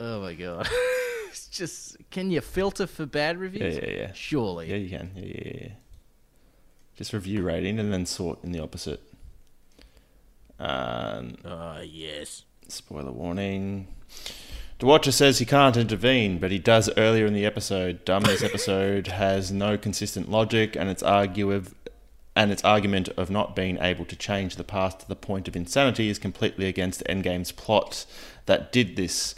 [0.00, 0.68] oh my god.
[1.28, 1.96] it's just.
[2.10, 3.76] Can you filter for bad reviews?
[3.76, 3.96] yeah, yeah.
[4.00, 4.12] yeah.
[4.12, 4.68] Surely.
[4.70, 5.12] Yeah, you can.
[5.16, 5.68] Yeah, yeah, yeah.
[6.94, 9.00] Just review rating and then sort in the opposite.
[10.58, 12.44] Um, Ah, yes.
[12.68, 13.88] spoiler warning.
[14.78, 18.04] The Watcher says he can't intervene, but he does earlier in the episode.
[18.04, 21.50] Dumb, this episode has no consistent logic, and its argue
[22.40, 25.54] and its argument of not being able to change the past to the point of
[25.54, 28.06] insanity is completely against Endgame's plot
[28.46, 29.34] that did this.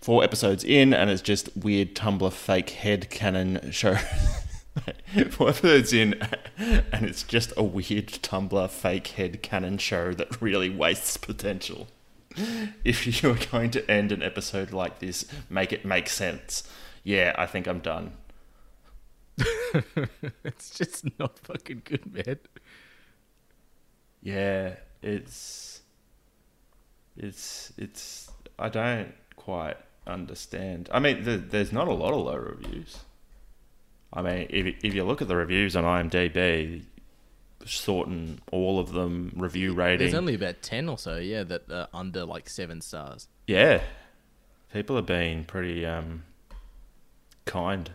[0.00, 3.94] Four episodes in, and it's just weird Tumblr fake head canon show.
[5.30, 6.20] Four episodes in,
[6.58, 11.86] and it's just a weird Tumblr fake head canon show that really wastes potential
[12.84, 16.62] if you're going to end an episode like this, make it make sense.
[17.02, 18.12] Yeah, I think I'm done.
[20.44, 22.38] it's just not fucking good, man.
[24.22, 25.80] Yeah, it's
[27.16, 29.76] it's it's I don't quite
[30.06, 30.88] understand.
[30.92, 32.98] I mean, the, there's not a lot of low reviews.
[34.12, 36.82] I mean, if if you look at the reviews on IMDb,
[37.64, 39.98] sorting all of them review rating.
[39.98, 43.28] There's only about ten or so, yeah, that are under like seven stars.
[43.46, 43.82] yeah,
[44.72, 46.24] people have been pretty um,
[47.44, 47.90] kind.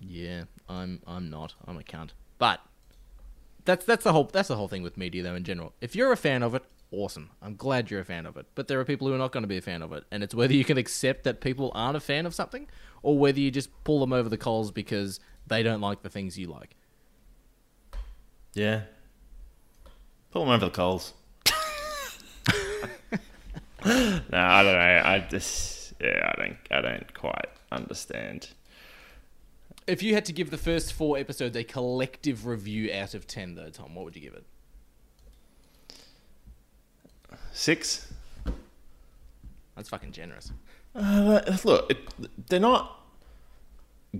[0.00, 1.54] Yeah, I'm I'm not.
[1.66, 2.10] I'm a cunt.
[2.38, 2.60] But
[3.64, 5.74] that's that's the whole that's the whole thing with media though in general.
[5.80, 7.30] If you're a fan of it, awesome.
[7.42, 8.46] I'm glad you're a fan of it.
[8.54, 10.22] But there are people who are not going to be a fan of it, and
[10.22, 12.66] it's whether you can accept that people aren't a fan of something,
[13.02, 16.38] or whether you just pull them over the coals because they don't like the things
[16.38, 16.76] you like.
[18.54, 18.82] Yeah,
[20.30, 21.12] pull them over the coals.
[23.84, 25.02] no, I don't know.
[25.04, 28.48] I just yeah, I don't I don't quite understand.
[29.86, 33.54] If you had to give the first four episodes a collective review out of ten,
[33.54, 34.44] though, Tom, what would you give it?
[37.52, 38.12] Six.
[39.76, 40.52] That's fucking generous.
[40.94, 41.98] Uh, look, it,
[42.48, 43.00] they're not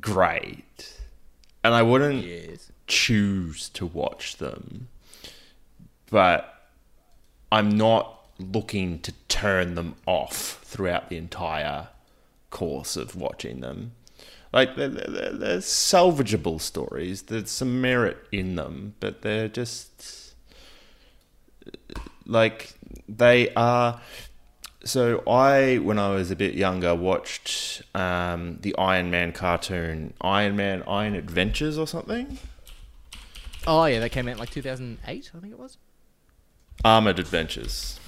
[0.01, 0.99] great,
[1.65, 2.71] and I wouldn't Yes.
[2.87, 4.89] choose to watch them,
[6.11, 6.71] but
[7.53, 11.89] I'm not looking to turn them off throughout the entire
[12.51, 13.93] course of watching them.
[14.53, 17.23] Like they're, they're, they're salvageable stories.
[17.23, 20.35] There's some merit in them, but they're just
[22.27, 22.75] like
[23.09, 24.01] they are.
[24.83, 30.57] So I, when I was a bit younger, watched um, the Iron Man cartoon, Iron
[30.57, 32.39] Man Iron Adventures or something.
[33.67, 35.77] Oh yeah, that came out in like 2008, I think it was.
[36.83, 38.01] Armored Adventures.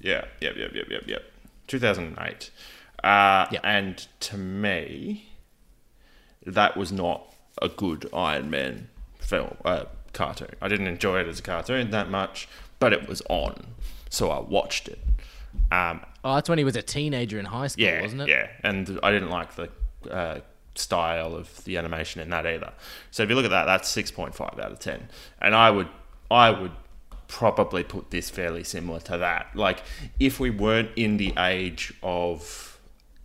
[0.00, 1.22] Yeah, yep, yep, yep, yep, yep.
[1.68, 2.50] 2008.
[3.04, 3.60] Uh, Yep.
[3.62, 5.27] And to me,
[6.54, 7.22] that was not
[7.60, 8.88] a good Iron Man
[9.20, 10.50] film, uh, cartoon.
[10.60, 12.48] I didn't enjoy it as a cartoon that much,
[12.78, 13.66] but it was on,
[14.10, 14.98] so I watched it.
[15.72, 18.28] Um, Oh, that's when he was a teenager in high school, yeah, wasn't it?
[18.28, 19.68] yeah, and I didn't like the
[20.10, 20.40] uh,
[20.74, 22.72] style of the animation in that either.
[23.10, 25.08] So if you look at that, that's six point five out of ten,
[25.40, 25.88] and I would,
[26.30, 26.72] I would
[27.28, 29.54] probably put this fairly similar to that.
[29.54, 29.82] Like
[30.18, 32.77] if we weren't in the age of,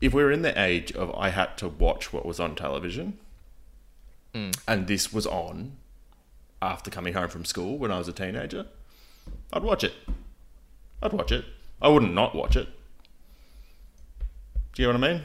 [0.03, 3.17] if we were in the age of I had to watch what was on television,
[4.35, 4.51] hmm.
[4.67, 5.77] and this was on
[6.61, 8.65] after coming home from school when I was a teenager,
[9.53, 9.93] I'd watch it.
[11.01, 11.45] I'd watch it.
[11.81, 12.67] I wouldn't not watch it.
[14.73, 15.23] Do you know what I mean?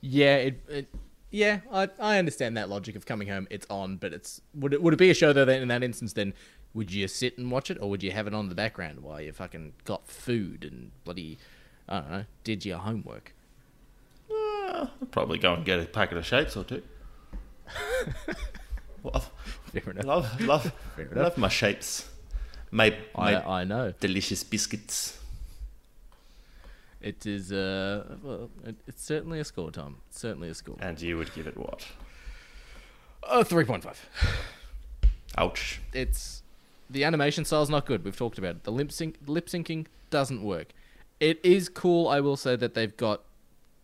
[0.00, 0.88] Yeah, it, it
[1.30, 3.46] yeah, I I understand that logic of coming home.
[3.50, 5.44] It's on, but it's would it would it be a show though?
[5.44, 6.32] Then in that instance, then
[6.72, 9.00] would you sit and watch it, or would you have it on in the background
[9.00, 11.36] while you fucking got food and bloody
[11.88, 13.32] I don't know, did your homework?
[14.30, 16.82] Uh, I'd probably go and get a packet of shapes or two.
[19.04, 19.30] love,
[19.72, 20.04] Fair enough.
[20.04, 21.16] love, love, enough.
[21.16, 22.08] love my shapes.
[22.70, 25.18] My, my I I know delicious biscuits.
[27.00, 29.96] it is uh well it, it's certainly a score, Tom.
[30.08, 30.76] It's certainly a score.
[30.80, 31.86] And you would give it what?
[33.22, 34.08] Oh, three point five.
[35.38, 35.80] Ouch.
[35.92, 36.42] it's
[36.90, 38.04] the animation style's not good.
[38.04, 38.64] We've talked about it.
[38.64, 40.68] The lip sync lip syncing doesn't work.
[41.20, 43.22] It is cool, I will say that they've got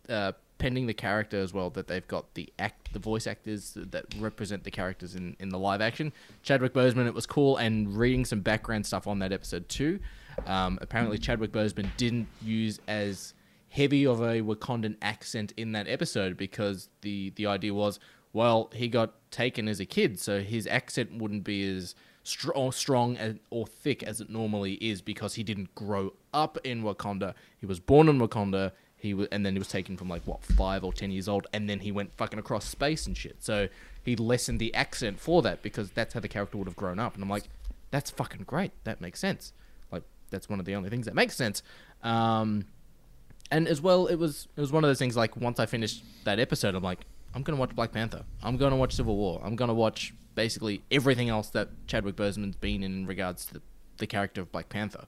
[0.07, 1.69] uh, pending the character as well.
[1.69, 5.59] That they've got the act, the voice actors that represent the characters in, in the
[5.59, 6.13] live action.
[6.43, 9.99] Chadwick Boseman, it was cool, and reading some background stuff on that episode too.
[10.45, 13.33] Um, apparently, Chadwick Boseman didn't use as
[13.69, 17.99] heavy of a Wakandan accent in that episode because the the idea was,
[18.31, 21.95] well, he got taken as a kid, so his accent wouldn't be as
[22.25, 26.83] str- strong and, or thick as it normally is because he didn't grow up in
[26.83, 27.33] Wakanda.
[27.59, 28.71] He was born in Wakanda.
[28.97, 31.47] He was, and then he was taken from like what five or ten years old,
[31.53, 33.37] and then he went fucking across space and shit.
[33.43, 33.69] So
[34.03, 37.13] he lessened the accent for that because that's how the character would have grown up.
[37.13, 37.43] And I'm like,
[37.91, 38.71] that's fucking great.
[38.83, 39.53] That makes sense.
[39.91, 41.61] Like that's one of the only things that makes sense.
[42.03, 42.65] Um,
[43.51, 45.15] and as well, it was it was one of those things.
[45.15, 48.23] Like once I finished that episode, I'm like, I'm gonna watch Black Panther.
[48.41, 49.41] I'm gonna watch Civil War.
[49.43, 53.61] I'm gonna watch basically everything else that Chadwick Boseman's been in, in regards to the,
[53.97, 55.07] the character of Black Panther.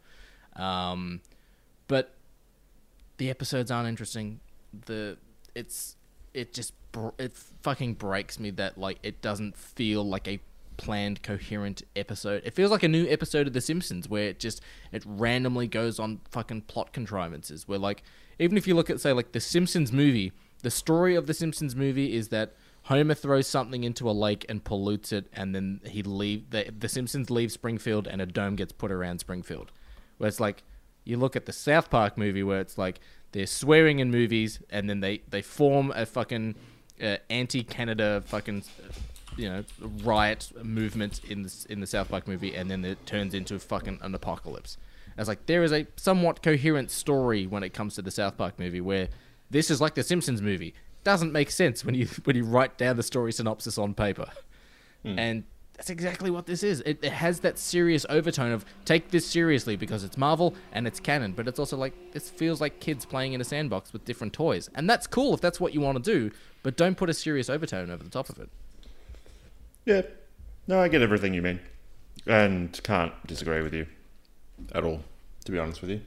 [0.56, 1.22] Um,
[1.88, 2.16] but
[3.18, 4.40] the episodes aren't interesting.
[4.86, 5.18] The
[5.54, 5.95] it's
[6.34, 6.74] it just
[7.20, 10.40] it fucking breaks me that like it doesn't feel like a
[10.78, 12.44] planned coherent episode.
[12.45, 15.99] It feels like a new episode of The Simpsons where it just it randomly goes
[15.99, 18.04] on fucking plot contrivances where like
[18.40, 20.32] even if you look at say like the Simpsons movie,
[20.62, 22.56] the story of the Simpsons movie is that
[22.88, 26.88] Homer throws something into a lake and pollutes it and then he leave the, the
[26.88, 29.73] Simpsons leave Springfield and a dome gets put around Springfield.
[30.18, 30.64] Where it's like
[31.03, 33.01] you look at the South Park movie where it's like
[33.34, 36.55] they're swearing in movies and then they, they form a fucking
[37.03, 38.64] uh, anti-Canada fucking
[39.35, 39.64] you know
[40.03, 43.99] riot movement in the in the South Park movie and then it turns into fucking
[44.01, 44.77] an apocalypse.
[45.18, 48.57] As like there is a somewhat coherent story when it comes to the South Park
[48.57, 49.09] movie, where
[49.49, 50.73] this is like the Simpsons movie.
[51.08, 54.30] Doesn't make sense when you when you write down the story synopsis on paper,
[55.06, 56.82] and that's exactly what this is.
[56.82, 61.00] It, it has that serious overtone of take this seriously because it's Marvel and it's
[61.00, 64.34] canon, but it's also like this feels like kids playing in a sandbox with different
[64.34, 66.30] toys, and that's cool if that's what you want to do.
[66.62, 68.50] But don't put a serious overtone over the top of it.
[69.86, 70.02] Yeah.
[70.68, 71.62] No, I get everything you mean.
[72.26, 73.88] And can't disagree with you
[74.74, 75.06] at all,
[75.46, 76.02] to be honest with you.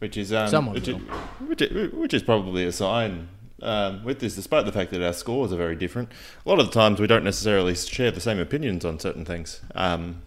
[0.00, 1.02] Which is um, Someone which, is, will.
[1.46, 3.28] which, is, which is probably a sign
[3.62, 6.10] um, with this, despite the fact that our scores are very different.
[6.44, 9.60] A lot of the times we don't necessarily share the same opinions on certain things.
[9.74, 10.22] Um,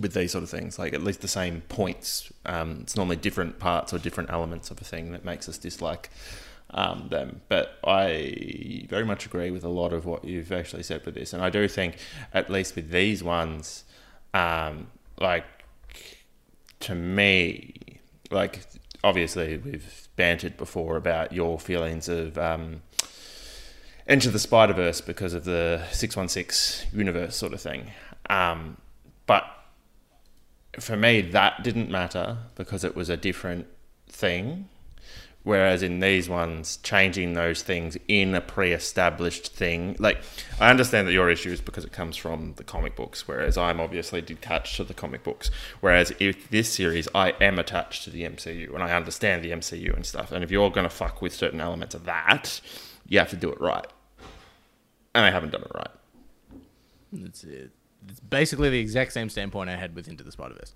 [0.00, 2.32] with these sort of things, like at least the same points.
[2.46, 6.08] Um, it's normally different parts or different elements of a thing that makes us dislike
[6.70, 7.42] um, them.
[7.48, 11.32] But I very much agree with a lot of what you've actually said with this,
[11.32, 11.96] and I do think,
[12.32, 13.84] at least with these ones,
[14.32, 14.86] um,
[15.20, 15.44] like
[16.80, 17.74] to me,
[18.30, 18.60] like
[19.04, 22.82] obviously we've bantered before about your feelings of um,
[24.06, 27.90] Into the Spider Verse because of the six one six universe sort of thing,
[28.28, 28.76] um,
[29.26, 29.44] but
[30.80, 33.66] for me that didn't matter because it was a different
[34.08, 34.68] thing
[35.44, 40.22] whereas in these ones changing those things in a pre-established thing like
[40.60, 43.80] i understand that your issue is because it comes from the comic books whereas i'm
[43.80, 45.50] obviously detached to the comic books.
[45.80, 49.94] Whereas if this series i am attached to the mcu and i understand the mcu
[49.94, 50.32] and stuff.
[50.32, 52.60] And if you're going to fuck with certain elements of that
[53.08, 53.86] you have to do it right.
[55.14, 55.90] And i haven't done it right.
[57.12, 60.74] It's, it's basically the exact same standpoint I had with Into the Spider Verse.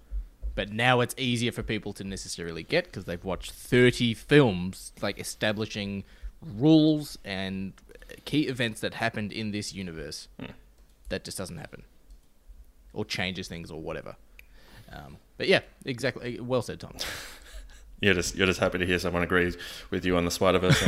[0.56, 5.20] But now it's easier for people to necessarily get because they've watched 30 films, like
[5.20, 6.02] establishing
[6.42, 7.72] rules and
[8.24, 10.26] key events that happened in this universe.
[11.10, 11.84] That just doesn't happen.
[12.92, 14.16] Or changes things or whatever.
[14.90, 16.40] Um, but yeah, exactly.
[16.40, 16.94] Well said, Tom.
[18.00, 19.56] You're just you're just happy to hear someone agrees
[19.90, 20.82] with you on the Spider Verse.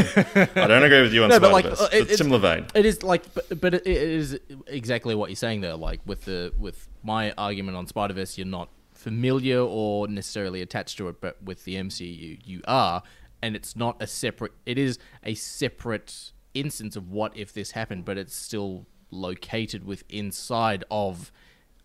[0.55, 1.81] I don't agree with you on No, but, Spider like, Verse.
[1.81, 2.66] uh, it- it's it's- similar vein.
[2.74, 5.74] It is like, but, but it is exactly what you're saying there.
[5.74, 10.98] Like with the with my argument on Spider Verse, you're not familiar or necessarily attached
[10.98, 13.02] to it, but with the MCU, you are,
[13.40, 14.52] and it's not a separate.
[14.66, 20.02] It is a separate instance of what if this happened, but it's still located with
[20.08, 21.30] inside of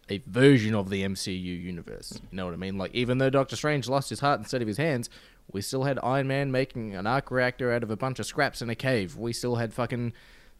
[0.10, 2.19] a version of the MCU universe.
[2.31, 2.80] You know what I mean?
[2.80, 5.07] Like even though Doctor Strange lost his heart instead of his hands,
[5.52, 8.61] we still had Iron Man making an arc reactor out of a bunch of scraps
[8.61, 9.18] in a cave.
[9.18, 10.14] We still had fucking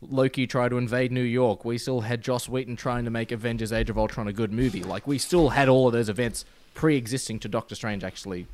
[0.10, 1.66] Loki try to invade New York.
[1.66, 4.84] We still had Joss Whedon trying to make Avengers Age of Ultron a good movie.
[4.84, 8.48] Like we still had all of those events pre-existing to Doctor Strange actually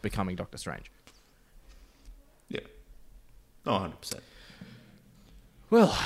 [0.00, 0.90] becoming Doctor Strange.
[2.48, 2.60] Yeah.
[3.66, 4.20] Oh, 100%.
[5.70, 5.96] Well,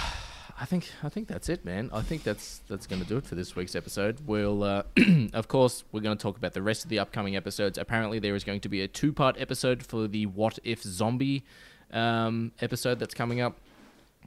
[0.58, 1.90] I think I think that's it, man.
[1.92, 4.20] I think that's that's going to do it for this week's episode.
[4.26, 4.84] We'll, uh,
[5.34, 7.76] of course, we're going to talk about the rest of the upcoming episodes.
[7.76, 11.44] Apparently, there is going to be a two-part episode for the What If Zombie
[11.92, 13.58] um, episode that's coming up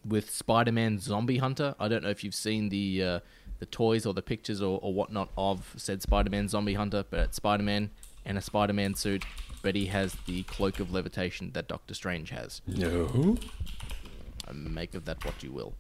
[0.06, 1.76] with Spider-Man Zombie Hunter.
[1.80, 3.20] I don't know if you've seen the uh,
[3.60, 7.38] the toys or the pictures or, or whatnot of said Spider-Man Zombie Hunter, but it's
[7.38, 7.90] Spider-Man
[8.26, 9.26] in a Spider-Man suit,
[9.62, 13.38] but he has the cloak of levitation that Doctor Strange has No.
[14.54, 15.74] make of that what you will.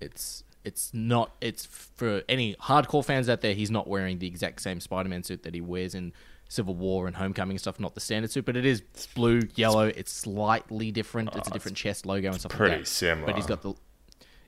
[0.00, 3.54] It's it's not it's for any hardcore fans out there.
[3.54, 6.12] He's not wearing the exact same Spider-Man suit that he wears in
[6.52, 7.80] Civil War and Homecoming and stuff.
[7.80, 8.82] Not the standard suit, but it is
[9.14, 9.86] blue, yellow.
[9.86, 11.34] It's slightly different.
[11.34, 12.52] it's a different chest logo and stuff.
[12.52, 12.88] pretty like that.
[12.88, 13.26] similar.
[13.26, 13.74] But he's got the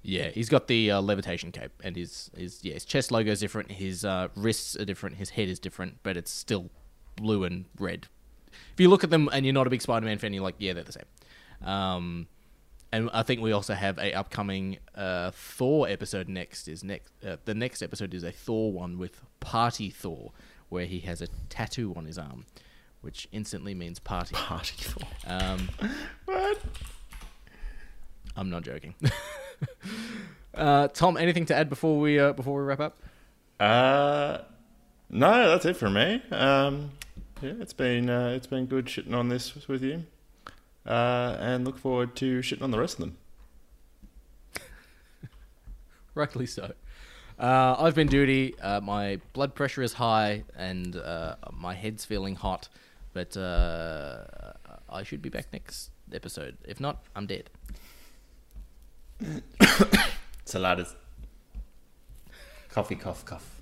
[0.02, 3.40] yeah, he's got the uh, levitation cape, and his his yeah, his chest logo is
[3.40, 3.72] different.
[3.72, 5.16] His uh, wrists are different.
[5.16, 6.68] His head is different, but it's still
[7.16, 8.08] blue and red.
[8.74, 10.74] If you look at them and you're not a big Spider-Man fan, you're like, yeah,
[10.74, 11.68] they're the same.
[11.68, 12.28] Um,
[12.92, 16.68] and I think we also have a upcoming uh, Thor episode next.
[16.68, 20.32] Is next uh, the next episode is a Thor one with Party Thor,
[20.68, 22.46] where he has a tattoo on his arm,
[23.00, 24.34] which instantly means party.
[24.34, 24.76] Party
[25.26, 25.68] Um,
[26.24, 26.58] What?
[28.36, 28.94] I'm not joking.
[30.54, 32.98] uh, Tom, anything to add before we uh, before we wrap up?
[33.60, 34.38] Uh,
[35.10, 36.20] no, that's it for me.
[36.32, 36.90] Um,
[37.40, 40.04] yeah, it's been uh, it's been good shitting on this with you,
[40.86, 43.16] uh, and look forward to shitting on the rest of them.
[46.14, 46.72] Rightly so.
[47.38, 48.54] Uh, I've been duty.
[48.60, 52.68] Uh, my blood pressure is high and uh, my head's feeling hot,
[53.12, 54.24] but uh,
[54.88, 56.56] I should be back next episode.
[56.64, 57.50] If not, I'm dead.
[60.46, 60.94] Saladas.
[62.68, 63.53] Coffee, cough, cough.